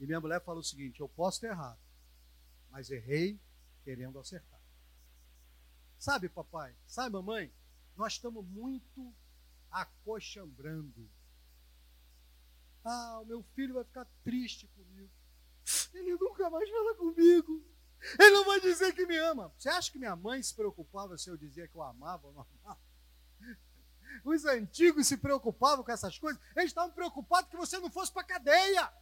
E 0.00 0.06
minha 0.06 0.18
mulher 0.18 0.42
falou 0.42 0.62
o 0.62 0.64
seguinte: 0.64 1.00
eu 1.00 1.08
posso 1.10 1.42
ter 1.42 1.48
errado, 1.48 1.78
mas 2.70 2.90
errei 2.90 3.38
querendo 3.82 4.18
acertar. 4.18 4.58
Sabe, 5.98 6.30
papai? 6.30 6.74
Sabe, 6.86 7.12
mamãe? 7.12 7.52
Nós 7.94 8.14
estamos 8.14 8.42
muito 8.46 9.14
acochambrando. 9.70 11.06
Ah, 12.82 13.20
o 13.20 13.26
meu 13.26 13.42
filho 13.54 13.74
vai 13.74 13.84
ficar 13.84 14.06
triste 14.22 14.66
comigo. 14.68 15.12
Ele 15.92 16.16
nunca 16.16 16.48
mais 16.48 16.70
fala 16.70 16.94
comigo. 16.94 17.62
Ele 18.18 18.30
não 18.30 18.44
vai 18.44 18.60
dizer 18.60 18.92
que 18.92 19.06
me 19.06 19.16
ama. 19.16 19.52
Você 19.58 19.68
acha 19.68 19.90
que 19.90 19.98
minha 19.98 20.14
mãe 20.14 20.42
se 20.42 20.54
preocupava 20.54 21.16
se 21.16 21.30
eu 21.30 21.36
dizia 21.36 21.66
que 21.66 21.76
eu 21.76 21.82
amava 21.82 22.26
ou 22.26 22.32
não 22.32 22.46
amava? 22.62 22.80
Os 24.24 24.44
antigos 24.44 25.06
se 25.06 25.16
preocupavam 25.16 25.84
com 25.84 25.92
essas 25.92 26.18
coisas. 26.18 26.40
Eles 26.54 26.70
estavam 26.70 26.92
preocupados 26.92 27.50
que 27.50 27.56
você 27.56 27.78
não 27.78 27.90
fosse 27.90 28.12
para 28.12 28.22
a 28.22 28.26
cadeia. 28.26 28.92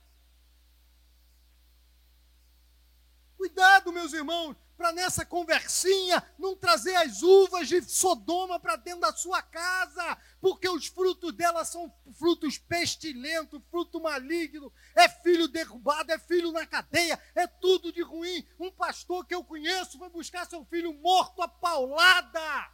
Cuidado, 3.43 3.93
meus 3.93 4.13
irmãos, 4.13 4.57
para 4.77 4.93
nessa 4.93 5.27
conversinha 5.27 6.23
não 6.39 6.55
trazer 6.55 6.95
as 6.95 7.23
uvas 7.23 7.67
de 7.67 7.83
Sodoma 7.83 8.61
para 8.61 8.77
dentro 8.77 9.01
da 9.01 9.13
sua 9.13 9.43
casa, 9.43 10.17
porque 10.41 10.69
os 10.69 10.87
frutos 10.87 11.33
dela 11.33 11.65
são 11.65 11.93
frutos 12.13 12.57
pestilentos, 12.57 13.61
fruto 13.69 14.01
maligno, 14.01 14.73
é 14.95 15.09
filho 15.09 15.49
derrubado, 15.49 16.13
é 16.13 16.21
filho 16.21 16.53
na 16.53 16.65
cadeia, 16.65 17.21
é 17.35 17.49
tudo 17.49 17.93
de 17.93 18.01
ruim. 18.01 18.47
Um 18.61 18.71
pastor 18.71 19.27
que 19.27 19.35
eu 19.35 19.43
conheço 19.43 19.99
foi 19.99 20.09
buscar 20.09 20.47
seu 20.47 20.65
filho 20.67 20.95
morto 20.95 21.43
a 21.43 21.49
paulada. 21.49 22.71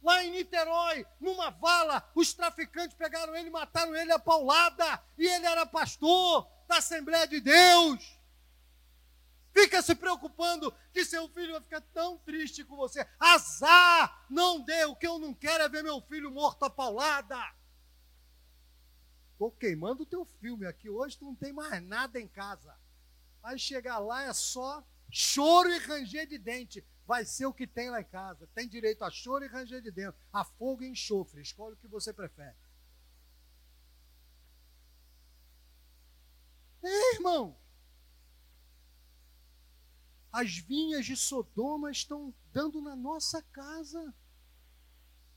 Lá 0.00 0.22
em 0.22 0.30
Niterói, 0.30 1.04
numa 1.18 1.50
vala, 1.50 2.08
os 2.14 2.32
traficantes 2.32 2.96
pegaram 2.96 3.34
ele, 3.34 3.50
mataram 3.50 3.96
ele 3.96 4.12
a 4.12 4.18
paulada, 4.20 5.02
e 5.18 5.26
ele 5.26 5.44
era 5.44 5.66
pastor 5.66 6.48
da 6.68 6.76
Assembleia 6.76 7.26
de 7.26 7.40
Deus. 7.40 8.13
Fica 9.54 9.80
se 9.80 9.94
preocupando 9.94 10.74
que 10.92 11.04
seu 11.04 11.28
filho 11.28 11.52
vai 11.52 11.60
ficar 11.60 11.80
tão 11.80 12.18
triste 12.18 12.64
com 12.64 12.74
você. 12.74 13.06
Azar! 13.20 14.26
Não 14.28 14.60
dê. 14.60 14.84
O 14.86 14.96
que 14.96 15.06
eu 15.06 15.16
não 15.16 15.32
quero 15.32 15.62
é 15.62 15.68
ver 15.68 15.84
meu 15.84 16.00
filho 16.00 16.28
morto 16.28 16.64
a 16.64 16.70
paulada. 16.70 17.38
Estou 19.30 19.52
queimando 19.52 20.02
o 20.02 20.06
teu 20.06 20.24
filme 20.40 20.66
aqui. 20.66 20.90
Hoje 20.90 21.16
tu 21.16 21.26
não 21.26 21.36
tem 21.36 21.52
mais 21.52 21.80
nada 21.80 22.20
em 22.20 22.26
casa. 22.26 22.76
Vai 23.40 23.56
chegar 23.56 23.98
lá, 24.00 24.24
é 24.24 24.32
só 24.32 24.84
choro 25.08 25.70
e 25.70 25.78
ranger 25.78 26.26
de 26.26 26.36
dente. 26.36 26.84
Vai 27.06 27.24
ser 27.24 27.46
o 27.46 27.54
que 27.54 27.66
tem 27.66 27.90
lá 27.90 28.00
em 28.00 28.04
casa. 28.04 28.48
Tem 28.56 28.68
direito 28.68 29.04
a 29.04 29.10
choro 29.10 29.44
e 29.44 29.48
ranger 29.48 29.80
de 29.80 29.92
dentro. 29.92 30.20
A 30.32 30.42
fogo 30.44 30.82
e 30.82 30.88
enxofre. 30.88 31.40
Escolhe 31.40 31.74
o 31.74 31.78
que 31.78 31.86
você 31.86 32.12
prefere. 32.12 32.56
Ei, 36.82 37.14
irmão 37.14 37.56
as 40.34 40.56
vinhas 40.58 41.06
de 41.06 41.16
Sodoma 41.16 41.92
estão 41.92 42.34
dando 42.52 42.82
na 42.82 42.96
nossa 42.96 43.40
casa. 43.52 44.12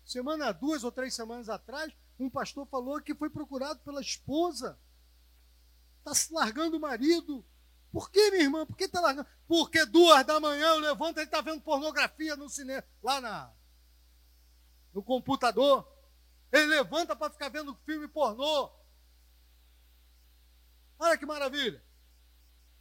Semana, 0.03 0.51
duas 0.51 0.83
ou 0.83 0.91
três 0.91 1.13
semanas 1.13 1.49
atrás, 1.49 1.93
um 2.19 2.27
pastor 2.31 2.65
falou 2.65 2.99
que 2.99 3.13
foi 3.13 3.29
procurado 3.29 3.79
pela 3.81 4.01
esposa. 4.01 4.75
Está 5.99 6.15
se 6.15 6.33
largando 6.33 6.77
o 6.77 6.79
marido. 6.79 7.45
Por 7.91 8.09
que, 8.09 8.31
minha 8.31 8.45
irmã? 8.45 8.65
Por 8.65 8.75
que 8.75 8.85
está 8.85 8.99
largando? 8.99 9.29
Porque 9.47 9.85
duas 9.85 10.25
da 10.25 10.39
manhã 10.39 10.69
eu 10.69 10.79
levanto 10.79 11.19
e 11.19 11.23
está 11.23 11.41
vendo 11.41 11.61
pornografia 11.61 12.35
no 12.35 12.49
cinema, 12.49 12.83
lá 13.03 13.21
na, 13.21 13.53
no 14.95 15.03
computador. 15.03 15.87
Ele 16.51 16.65
levanta 16.65 17.15
para 17.15 17.31
ficar 17.31 17.49
vendo 17.49 17.75
filme 17.85 18.07
pornô. 18.07 18.71
Olha 20.97 21.15
que 21.19 21.25
maravilha. 21.25 21.85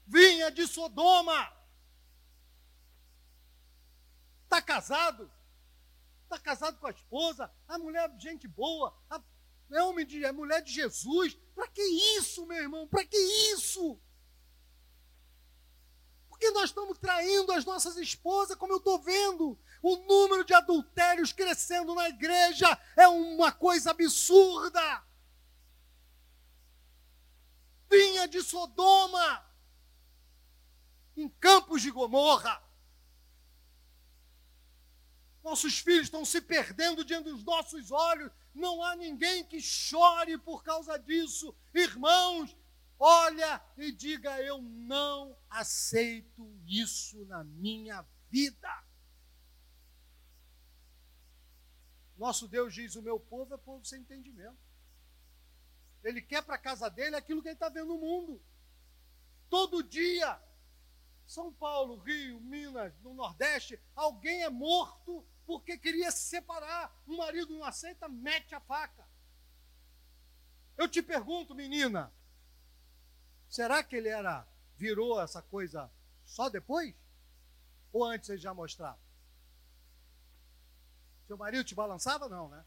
Vinha 0.07 0.51
de 0.51 0.67
Sodoma. 0.67 1.56
Está 4.57 4.63
casado? 4.63 5.31
Está 6.23 6.39
casado 6.39 6.79
com 6.79 6.87
a 6.87 6.91
esposa? 6.91 7.53
A 7.69 7.79
mulher 7.79 8.11
é 8.11 8.19
gente 8.19 8.49
boa? 8.49 8.97
A, 9.11 9.21
é 9.71 9.83
homem 9.83 10.07
de, 10.07 10.25
é 10.25 10.33
mulher 10.33 10.63
de 10.63 10.73
Jesus? 10.73 11.35
Para 11.55 11.69
que 11.69 11.83
isso, 12.19 12.47
meu 12.47 12.57
irmão? 12.57 12.89
Para 12.89 13.05
que 13.05 13.19
isso? 13.53 14.01
Porque 16.31 16.51
nós 16.53 16.71
estamos 16.71 16.97
traindo 16.97 17.53
as 17.53 17.67
nossas 17.67 17.99
esposas, 17.99 18.57
como 18.57 18.73
eu 18.73 18.79
estou 18.79 18.99
vendo. 18.99 19.59
O 19.83 19.97
número 19.97 20.43
de 20.43 20.55
adultérios 20.55 21.35
crescendo 21.35 21.95
na 21.95 22.09
igreja 22.09 22.67
é 22.97 23.07
uma 23.09 23.53
coisa 23.53 23.91
absurda. 23.91 25.05
Vinha 27.91 28.27
de 28.27 28.43
Sodoma, 28.43 29.47
em 31.15 31.29
Campos 31.29 31.83
de 31.83 31.91
Gomorra. 31.91 32.66
Nossos 35.47 35.79
filhos 35.79 36.07
estão 36.07 36.25
se 36.25 36.41
perdendo 36.41 37.05
diante 37.05 37.31
dos 37.31 37.45
nossos 37.45 37.93
olhos. 37.93 38.33
Não 38.53 38.83
há 38.83 38.97
ninguém 38.97 39.45
que 39.45 39.61
chore 39.61 40.37
por 40.39 40.65
causa 40.65 40.99
disso. 40.99 41.57
Irmãos, 41.73 42.57
olha 42.99 43.65
e 43.77 43.93
diga: 43.93 44.43
Eu 44.43 44.61
não 44.61 45.39
aceito 45.49 46.53
isso 46.67 47.25
na 47.27 47.45
minha 47.45 48.05
vida. 48.29 48.85
Nosso 52.19 52.49
Deus 52.49 52.75
diz: 52.75 52.97
O 52.97 53.03
meu 53.03 53.21
povo 53.21 53.55
é 53.55 53.57
povo 53.57 53.85
sem 53.85 54.01
entendimento. 54.01 54.59
Ele 56.03 56.21
quer 56.21 56.43
para 56.43 56.57
a 56.57 56.59
casa 56.59 56.91
dele 56.91 57.15
aquilo 57.15 57.41
que 57.41 57.47
ele 57.47 57.55
está 57.55 57.69
vendo 57.69 57.95
no 57.95 57.99
mundo. 57.99 58.43
Todo 59.49 59.85
dia, 59.85 60.43
São 61.25 61.53
Paulo, 61.53 61.99
Rio, 61.99 62.41
Minas, 62.41 62.93
no 62.99 63.15
Nordeste, 63.15 63.81
alguém 63.95 64.43
é 64.43 64.51
morto 64.51 65.25
porque 65.47 65.79
queria 65.79 66.11
se 66.11 66.25
separar. 66.25 66.95
O 67.07 67.17
marido 67.17 67.55
não 67.55 67.65
aceita, 67.65 68.09
mete 68.09 68.55
a 68.55 68.61
faca. 68.61 69.09
Eu 70.77 70.89
te 70.89 71.03
pergunto, 71.03 71.55
menina, 71.55 72.13
será 73.49 73.83
que 73.83 73.97
ele 73.97 74.09
era 74.09 74.47
virou 74.77 75.21
essa 75.21 75.41
coisa 75.41 75.91
só 76.25 76.51
depois? 76.51 76.95
Ou 77.93 78.05
antes 78.05 78.29
ele 78.29 78.39
já 78.39 78.53
mostrava? 78.53 79.01
Seu 81.27 81.37
marido 81.37 81.65
te 81.65 81.75
balançava? 81.75 82.29
Não, 82.29 82.49
né? 82.49 82.65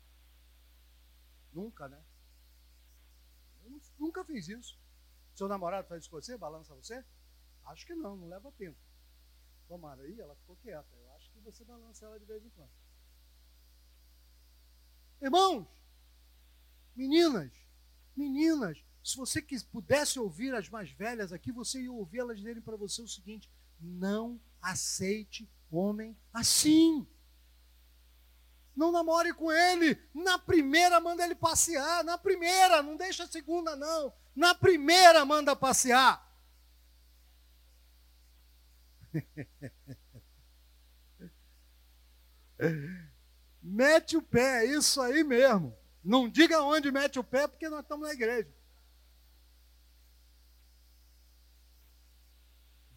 Nunca, 1.54 1.88
né? 1.88 2.04
Eu 3.64 3.80
nunca 4.00 4.24
fiz 4.26 4.48
isso. 4.48 4.80
Seu 5.36 5.48
namorado 5.48 5.88
faz 5.88 6.02
isso 6.02 6.10
com 6.10 6.20
você? 6.20 6.38
Balança 6.38 6.74
você? 6.74 7.06
Acho 7.66 7.86
que 7.86 7.94
não, 7.94 8.16
não 8.16 8.28
leva 8.28 8.52
tempo. 8.54 8.78
Tomara 9.68 10.02
aí, 10.02 10.20
ela 10.20 10.36
ficou 10.36 10.56
quieta. 10.58 10.96
Eu 10.96 11.09
que 11.40 11.46
você 11.46 11.64
balança 11.64 12.06
ela 12.06 12.20
de 12.20 12.26
vez 12.26 12.46
em 12.46 12.50
quando. 12.50 12.72
Irmãos, 15.22 15.68
meninas, 16.96 17.52
meninas, 18.16 18.84
se 19.04 19.18
você 19.18 19.42
pudesse 19.72 20.20
ouvir 20.20 20.54
as 20.54 20.70
mais 20.70 20.92
velhas 20.92 21.34
aqui, 21.34 21.52
você 21.52 21.82
ia 21.82 21.92
ouvir 21.92 22.20
elas 22.20 22.38
dizerem 22.38 22.62
para 22.62 22.78
você 22.78 23.02
o 23.02 23.08
seguinte: 23.08 23.50
não 23.80 24.40
aceite 24.62 25.50
homem 25.72 26.18
assim. 26.34 27.08
Não 28.76 28.92
namore 28.92 29.34
com 29.34 29.52
ele. 29.52 30.02
Na 30.14 30.40
primeira, 30.40 31.02
manda 31.02 31.24
ele 31.24 31.36
passear. 31.36 32.04
Na 32.04 32.18
primeira, 32.18 32.82
não 32.82 32.96
deixa 32.96 33.24
a 33.26 33.28
segunda, 33.28 33.76
não. 33.76 34.14
Na 34.36 34.56
primeira 34.56 35.26
manda 35.26 35.56
passear. 35.56 36.26
mete 43.62 44.18
o 44.18 44.22
pé, 44.22 44.66
é 44.66 44.78
isso 44.78 45.02
aí 45.02 45.24
mesmo. 45.24 45.78
Não 46.04 46.30
diga 46.30 46.62
onde 46.62 46.92
mete 46.92 47.20
o 47.20 47.24
pé, 47.24 47.48
porque 47.48 47.70
nós 47.70 47.82
estamos 47.82 48.08
na 48.08 48.14
igreja. 48.14 48.54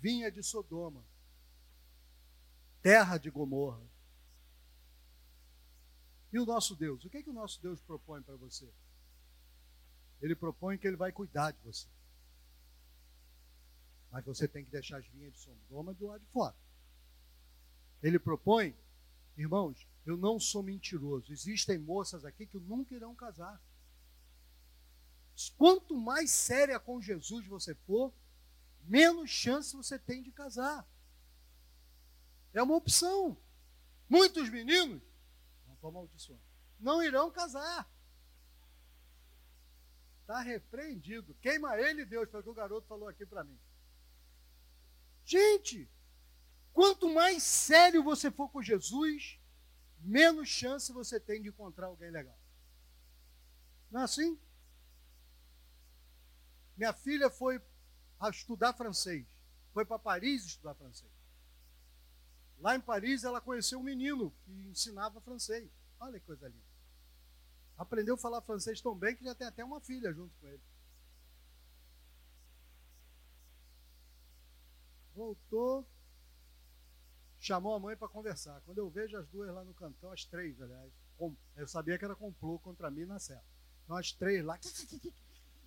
Vinha 0.01 0.31
de 0.31 0.43
Sodoma, 0.43 1.05
terra 2.83 3.19
de 3.19 3.31
Gomorra. 3.31 3.81
E 6.33 6.39
o 6.39 6.47
nosso 6.47 6.75
Deus? 6.75 7.05
O 7.05 7.11
que, 7.11 7.19
é 7.19 7.23
que 7.23 7.31
o 7.31 7.35
nosso 7.35 7.61
Deus 7.61 7.81
propõe 7.83 8.23
para 8.23 8.37
você? 8.37 8.69
Ele 10.21 10.35
propõe 10.35 10.79
que 10.79 10.87
ele 10.87 10.97
vai 10.97 11.13
cuidar 11.13 11.51
de 11.51 11.61
você. 11.61 11.87
Mas 14.11 14.25
você 14.25 14.49
tem 14.49 14.65
que 14.65 14.71
deixar 14.71 14.99
as 14.99 15.07
vinhas 15.09 15.33
de 15.33 15.41
Sodoma 15.41 15.93
do 15.95 16.07
lado 16.07 16.21
de 16.21 16.31
fora. 16.31 16.55
Ele 18.03 18.19
propõe, 18.19 18.77
irmãos, 19.37 19.87
eu 20.05 20.17
não 20.17 20.39
sou 20.39 20.63
mentiroso. 20.63 21.33
Existem 21.33 21.79
moças 21.79 22.25
aqui 22.25 22.47
que 22.47 22.59
nunca 22.59 22.95
irão 22.95 23.15
casar. 23.15 23.61
Quanto 25.57 25.97
mais 25.97 26.31
séria 26.31 26.79
com 26.79 27.01
Jesus 27.01 27.47
você 27.47 27.75
for, 27.75 28.13
menos 28.83 29.31
chance 29.31 29.75
você 29.75 29.99
tem 29.99 30.23
de 30.23 30.31
casar. 30.31 30.87
É 32.53 32.63
uma 32.63 32.77
opção. 32.77 33.37
Muitos 34.09 34.51
meninos, 34.51 35.03
não 35.67 35.75
estou 35.75 35.93
não 36.79 37.03
irão 37.03 37.31
casar. 37.31 37.91
Está 40.21 40.41
repreendido. 40.41 41.35
Queima 41.41 41.79
ele, 41.79 42.05
Deus, 42.05 42.31
foi 42.31 42.41
o 42.41 42.43
que 42.43 42.49
o 42.51 42.55
garoto 42.55 42.87
falou 42.87 43.09
aqui 43.09 43.25
para 43.25 43.45
mim. 43.45 43.59
Gente, 45.25 45.89
quanto 46.73 47.13
mais 47.13 47.43
sério 47.43 48.03
você 48.03 48.31
for 48.31 48.49
com 48.49 48.63
Jesus, 48.63 49.39
menos 50.01 50.49
chance 50.49 50.93
você 50.93 51.21
tem 51.21 51.43
de 51.43 51.49
encontrar 51.49 51.87
alguém 51.87 52.11
legal. 52.11 52.39
Não 53.91 54.01
é 54.01 54.05
assim? 54.05 54.39
Minha 56.77 56.93
filha 56.93 57.31
foi 57.31 57.61
a 58.19 58.31
estudar 58.31 58.73
francês. 58.73 59.27
Foi 59.73 59.85
para 59.85 59.99
Paris 59.99 60.45
estudar 60.45 60.75
francês. 60.75 61.11
Lá 62.59 62.77
em 62.77 62.81
Paris 62.81 63.25
ela 63.25 63.41
conheceu 63.41 63.81
um 63.81 63.83
menino 63.83 64.31
que 64.45 64.53
ensinava 64.69 65.21
francês. 65.21 65.69
Olha 65.99 66.19
que 66.19 66.27
coisa 66.27 66.49
linda. 66.49 66.73
Aprendeu 67.77 68.15
a 68.15 68.19
falar 68.19 68.41
francês 68.43 68.81
tão 68.81 68.95
bem 68.95 69.17
que 69.17 69.25
já 69.25 69.35
tem 69.35 69.47
até 69.47 69.65
uma 69.65 69.81
filha 69.81 70.13
junto 70.13 70.33
com 70.41 70.47
ele. 70.47 70.63
Voltou, 75.15 75.87
chamou 77.43 77.75
a 77.75 77.81
mãe 77.81 77.97
para 77.97 78.09
conversar. 78.09 78.61
Quando 78.61 78.79
eu 78.79 78.89
vejo 78.89 79.17
as 79.17 79.27
duas 79.27 79.53
lá 79.53 79.65
no 79.65 79.75
cantão, 79.75 80.13
as 80.13 80.25
três, 80.25 80.61
aliás, 80.63 80.93
eu 81.57 81.67
sabia 81.67 81.99
que 81.99 82.05
era 82.05 82.15
complô 82.15 82.59
contra 82.61 82.89
mim 82.89 83.05
na 83.05 83.19
serra. 83.19 83.45
Então 83.83 83.97
as 83.97 84.13
três 84.13 84.45
lá, 84.45 84.59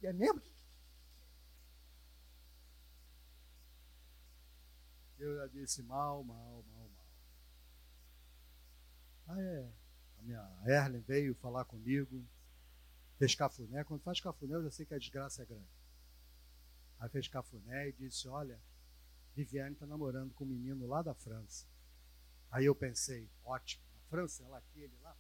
é 0.02 0.14
mesmo? 0.14 0.42
Eu 5.20 5.36
já 5.36 5.48
disse 5.48 5.84
mal, 5.84 6.24
mal, 6.24 6.64
mal, 6.72 6.90
mal. 6.90 7.06
Ah, 9.28 9.42
é. 9.42 9.70
A 10.20 10.22
minha 10.24 10.64
Erlen 10.66 11.02
veio 11.02 11.36
falar 11.36 11.66
comigo, 11.66 12.26
fez 13.18 13.36
cafuné. 13.36 13.84
Quando 13.84 14.02
faz 14.02 14.22
cafuné, 14.22 14.56
eu 14.56 14.64
já 14.64 14.72
sei 14.72 14.86
que 14.86 14.94
a 14.94 15.00
desgraça 15.00 15.44
é 15.44 15.46
grande. 15.46 15.68
Aí 17.00 17.10
fez 17.10 17.28
cafuné 17.28 17.90
e 17.90 17.94
disse: 17.94 18.28
Olha, 18.30 18.62
Viviane 19.36 19.74
está 19.74 19.86
namorando 19.86 20.34
com 20.34 20.46
um 20.46 20.48
menino 20.48 20.88
lá 20.88 21.02
da 21.02 21.14
França. 21.14 21.68
Aí 22.50 22.66
eu 22.66 22.74
pensei, 22.74 23.30
ótimo, 23.44 23.84
na 23.94 24.00
França, 24.10 24.44
ela 24.44 24.58
aqui, 24.58 24.80
ele 24.80 24.98
lá. 25.04 25.16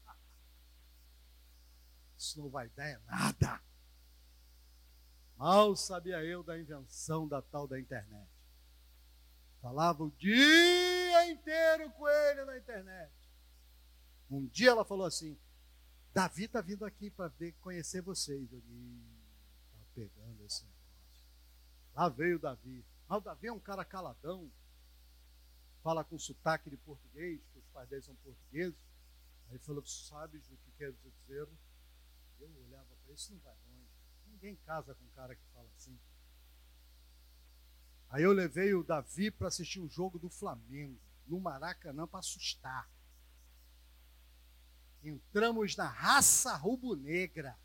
Isso 2.17 2.39
não 2.39 2.49
vai 2.49 2.69
dar 2.69 2.86
é 2.86 2.97
nada. 3.06 3.62
Mal 5.36 5.75
sabia 5.75 6.23
eu 6.23 6.41
da 6.41 6.58
invenção 6.58 7.28
da 7.28 7.41
tal 7.41 7.67
da 7.67 7.78
internet. 7.78 8.32
Falava 9.62 10.04
o 10.04 10.12
dia 10.12 11.30
inteiro 11.30 11.91
com 11.91 12.08
ele 12.08 12.45
na 12.45 12.58
internet. 12.58 13.13
Um 14.30 14.47
dia 14.47 14.69
ela 14.69 14.86
falou 14.86 15.06
assim: 15.06 15.38
Davi 16.13 16.45
está 16.45 16.62
vindo 16.62 16.86
aqui 16.86 17.12
para 17.12 17.32
conhecer 17.60 18.01
vocês. 18.01 18.49
Eu 18.51 18.62
disse: 18.62 19.04
está 19.73 19.86
pegando 19.93 20.45
esse 20.45 20.63
negócio. 20.63 21.25
Lá 21.93 22.08
veio 22.08 22.39
Davi. 22.39 22.86
Mas 23.08 23.18
o 23.20 23.22
Davi 23.22 23.48
é 23.48 23.54
um 23.54 23.60
cara 23.60 23.86
caladão, 23.86 24.52
fala 25.84 26.04
com 26.04 26.18
sotaque 26.18 26.70
de 26.70 26.78
português, 26.78 27.39
que 27.52 27.60
os 27.60 27.65
pais 27.68 27.88
dele 27.88 28.02
são 28.02 28.15
portugueses. 28.15 28.76
Aí 29.50 29.60
falou, 29.60 29.86
sabes 29.86 30.50
o 30.50 30.58
que 30.58 30.72
quer 30.72 30.91
dizer? 30.91 31.48
Eu 32.39 32.50
olhava 32.65 32.96
para 33.04 33.13
isso, 33.13 33.34
não 33.34 33.39
vai 33.41 33.56
longe. 33.68 33.88
Ninguém 34.28 34.56
casa 34.65 34.96
com 34.96 35.04
um 35.04 35.10
cara 35.10 35.36
que 35.36 35.44
fala 35.54 35.70
assim. 35.76 35.98
Aí 38.10 38.24
eu 38.24 38.32
levei 38.32 38.74
o 38.74 38.84
Davi 38.84 39.30
para 39.30 39.48
assistir 39.48 39.80
um 39.80 39.89
jogo 39.89 40.18
do 40.18 40.30
Flamengo, 40.30 41.00
no 41.28 41.39
Maracanã, 41.39 42.08
para 42.08 42.20
assustar. 42.20 42.89
Entramos 45.04 45.76
na 45.76 45.88
raça 45.88 46.56
rubro-negra, 46.56 47.58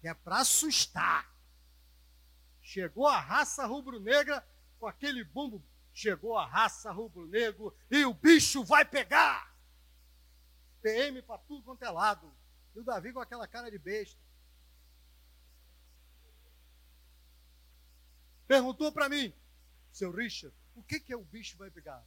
que 0.00 0.08
é 0.08 0.14
para 0.14 0.40
assustar. 0.40 1.30
Chegou 2.62 3.06
a 3.06 3.20
raça 3.20 3.66
rubro-negra, 3.66 4.46
com 4.80 4.86
aquele 4.86 5.22
bumbo, 5.22 5.62
chegou 5.92 6.36
a 6.36 6.46
raça 6.46 6.90
rubro-negro 6.90 7.76
e 7.90 8.04
o 8.06 8.14
bicho 8.14 8.64
vai 8.64 8.84
pegar. 8.84 9.54
PM 10.80 11.20
para 11.20 11.38
tudo 11.38 11.62
quanto 11.62 11.84
é 11.84 11.90
lado. 11.90 12.34
E 12.74 12.80
o 12.80 12.84
Davi 12.84 13.12
com 13.12 13.20
aquela 13.20 13.46
cara 13.46 13.70
de 13.70 13.78
besta. 13.78 14.18
Perguntou 18.48 18.90
para 18.90 19.08
mim, 19.08 19.32
seu 19.92 20.10
Richard, 20.10 20.56
o 20.74 20.82
que, 20.82 20.98
que 20.98 21.12
é 21.12 21.16
o 21.16 21.24
bicho 21.24 21.58
vai 21.58 21.70
pegar? 21.70 22.04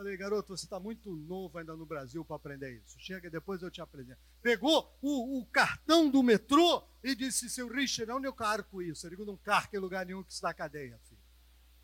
Falei, 0.00 0.16
garoto, 0.16 0.56
você 0.56 0.64
está 0.64 0.80
muito 0.80 1.14
novo 1.14 1.58
ainda 1.58 1.76
no 1.76 1.84
Brasil 1.84 2.24
para 2.24 2.36
aprender 2.36 2.74
isso. 2.74 2.98
Chega, 2.98 3.28
depois 3.28 3.60
eu 3.60 3.70
te 3.70 3.82
apresento. 3.82 4.18
Pegou 4.40 4.96
o, 5.02 5.38
o, 5.38 5.44
cartão 5.44 6.10
do 6.10 6.22
metrô 6.22 6.88
e 7.04 7.14
disse, 7.14 7.50
seu 7.50 7.68
Richard, 7.68 8.10
onde 8.10 8.26
eu 8.26 8.32
carro 8.32 8.64
com 8.64 8.80
isso? 8.80 9.06
Ele 9.06 9.22
não 9.26 9.36
carca 9.36 9.76
em 9.76 9.78
lugar 9.78 10.06
nenhum 10.06 10.24
que 10.24 10.32
está 10.32 10.54
cadeia, 10.54 10.98
filho. 11.00 11.20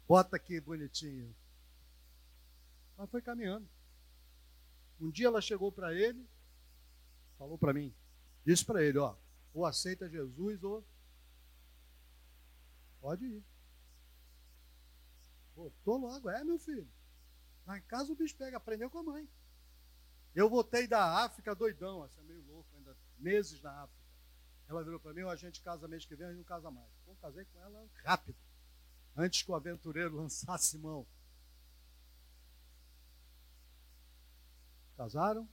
Bota 0.09 0.35
aqui 0.35 0.59
bonitinho. 0.59 1.37
Ela 2.97 3.07
foi 3.07 3.21
caminhando. 3.21 3.69
Um 4.99 5.11
dia 5.11 5.27
ela 5.27 5.43
chegou 5.43 5.71
para 5.71 5.93
ele, 5.93 6.27
falou 7.37 7.59
para 7.59 7.75
mim, 7.75 7.95
disse 8.47 8.65
para 8.65 8.83
ele, 8.83 8.97
ó, 8.97 9.15
ou 9.53 9.67
aceita 9.67 10.09
Jesus 10.09 10.65
ou 10.65 10.83
pode 12.99 13.27
ir. 13.27 13.45
Botou 15.55 15.99
logo, 15.99 16.31
é 16.31 16.43
meu 16.43 16.59
filho. 16.59 16.97
Lá 17.67 17.77
em 17.77 17.83
casa 17.83 18.13
o 18.13 18.17
bicho 18.17 18.37
pega, 18.37 18.57
aprendeu 18.57 18.89
com 18.89 18.99
a 18.99 19.03
mãe. 19.03 19.29
Eu 20.35 20.49
voltei 20.49 20.87
da 20.87 21.25
África 21.25 21.55
doidão, 21.55 22.03
assim, 22.03 22.23
meio 22.23 22.43
louco, 22.43 22.69
ainda 22.77 22.97
meses 23.19 23.61
na 23.61 23.83
África. 23.83 24.07
Ela 24.69 24.85
virou 24.85 25.01
para 25.01 25.13
mim, 25.13 25.23
a 25.23 25.37
gente 25.37 25.63
casa 25.63 25.89
mês 25.89 26.05
que 26.05 26.15
vem, 26.15 26.27
a 26.27 26.31
gente 26.31 26.39
não 26.39 26.45
casa 26.45 26.71
mais. 26.71 26.91
Então 27.03 27.17
casei 27.17 27.45
com 27.47 27.59
ela 27.61 27.89
rápido, 28.05 28.37
antes 29.17 29.43
que 29.43 29.51
o 29.51 29.55
aventureiro 29.55 30.15
lançasse 30.17 30.79
mão. 30.79 31.07
Casaram, 34.97 35.49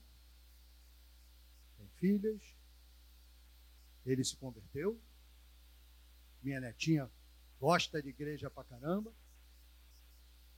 tem 1.76 1.88
filhas, 1.96 2.42
ele 4.06 4.24
se 4.24 4.36
converteu, 4.36 5.00
minha 6.42 6.60
netinha 6.60 7.10
gosta 7.58 8.02
de 8.02 8.08
igreja 8.08 8.50
pra 8.50 8.64
caramba. 8.64 9.12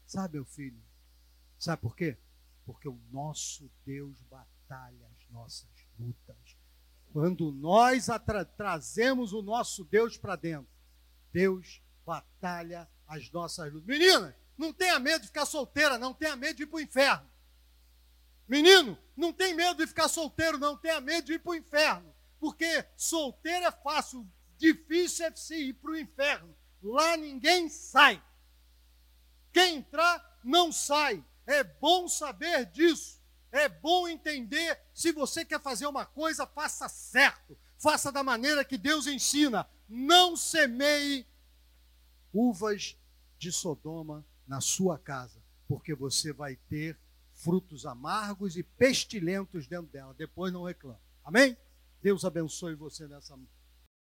Sabe, 0.04 0.34
meu 0.34 0.44
filho, 0.44 0.80
Sabe 1.58 1.82
por 1.82 1.96
quê? 1.96 2.16
Porque 2.64 2.88
o 2.88 2.98
nosso 3.10 3.70
Deus 3.84 4.20
batalha 4.22 5.08
as 5.18 5.30
nossas 5.30 5.70
lutas. 5.98 6.56
Quando 7.12 7.52
nós 7.52 8.06
tra 8.24 8.44
trazemos 8.44 9.32
o 9.32 9.42
nosso 9.42 9.84
Deus 9.84 10.18
para 10.18 10.36
dentro, 10.36 10.70
Deus 11.32 11.82
batalha 12.04 12.88
as 13.06 13.30
nossas 13.30 13.72
lutas. 13.72 13.88
Menina, 13.88 14.36
não 14.56 14.72
tenha 14.72 14.98
medo 14.98 15.22
de 15.22 15.28
ficar 15.28 15.46
solteira, 15.46 15.98
não 15.98 16.12
tenha 16.12 16.36
medo 16.36 16.56
de 16.56 16.62
ir 16.64 16.66
para 16.66 16.76
o 16.76 16.80
inferno. 16.80 17.30
Menino, 18.48 18.98
não 19.16 19.32
tem 19.32 19.54
medo 19.54 19.78
de 19.78 19.86
ficar 19.86 20.08
solteiro, 20.08 20.58
não 20.58 20.76
tenha 20.76 21.00
medo 21.00 21.26
de 21.26 21.34
ir 21.34 21.38
para 21.38 21.50
o 21.50 21.56
inferno. 21.56 22.14
Porque 22.38 22.86
solteiro 22.96 23.66
é 23.66 23.72
fácil, 23.72 24.26
difícil 24.56 25.26
é 25.26 25.34
se 25.34 25.56
ir 25.56 25.74
para 25.74 25.90
o 25.90 25.98
inferno. 25.98 26.56
Lá 26.82 27.16
ninguém 27.16 27.68
sai. 27.68 28.22
Quem 29.52 29.78
entrar, 29.78 30.40
não 30.44 30.70
sai. 30.70 31.24
É 31.46 31.62
bom 31.62 32.08
saber 32.08 32.66
disso. 32.66 33.20
É 33.52 33.68
bom 33.68 34.08
entender. 34.08 34.78
Se 34.92 35.12
você 35.12 35.44
quer 35.44 35.60
fazer 35.62 35.86
uma 35.86 36.04
coisa, 36.04 36.46
faça 36.46 36.88
certo. 36.88 37.56
Faça 37.78 38.10
da 38.10 38.22
maneira 38.22 38.64
que 38.64 38.76
Deus 38.76 39.06
ensina. 39.06 39.68
não 39.88 40.36
semeie 40.36 41.24
uvas 42.32 42.98
de 43.38 43.52
Sodoma 43.52 44.26
na 44.46 44.60
sua 44.60 44.98
casa, 44.98 45.40
porque 45.68 45.94
você 45.94 46.32
vai 46.32 46.56
ter 46.68 46.98
frutos 47.32 47.86
amargos 47.86 48.56
e 48.56 48.62
pestilentos 48.62 49.66
dentro 49.66 49.86
dela. 49.86 50.12
Depois 50.14 50.52
não 50.52 50.64
reclame. 50.64 50.98
Amém? 51.24 51.56
Deus 52.02 52.24
abençoe 52.24 52.74
você 52.74 53.06
nessa 53.06 53.36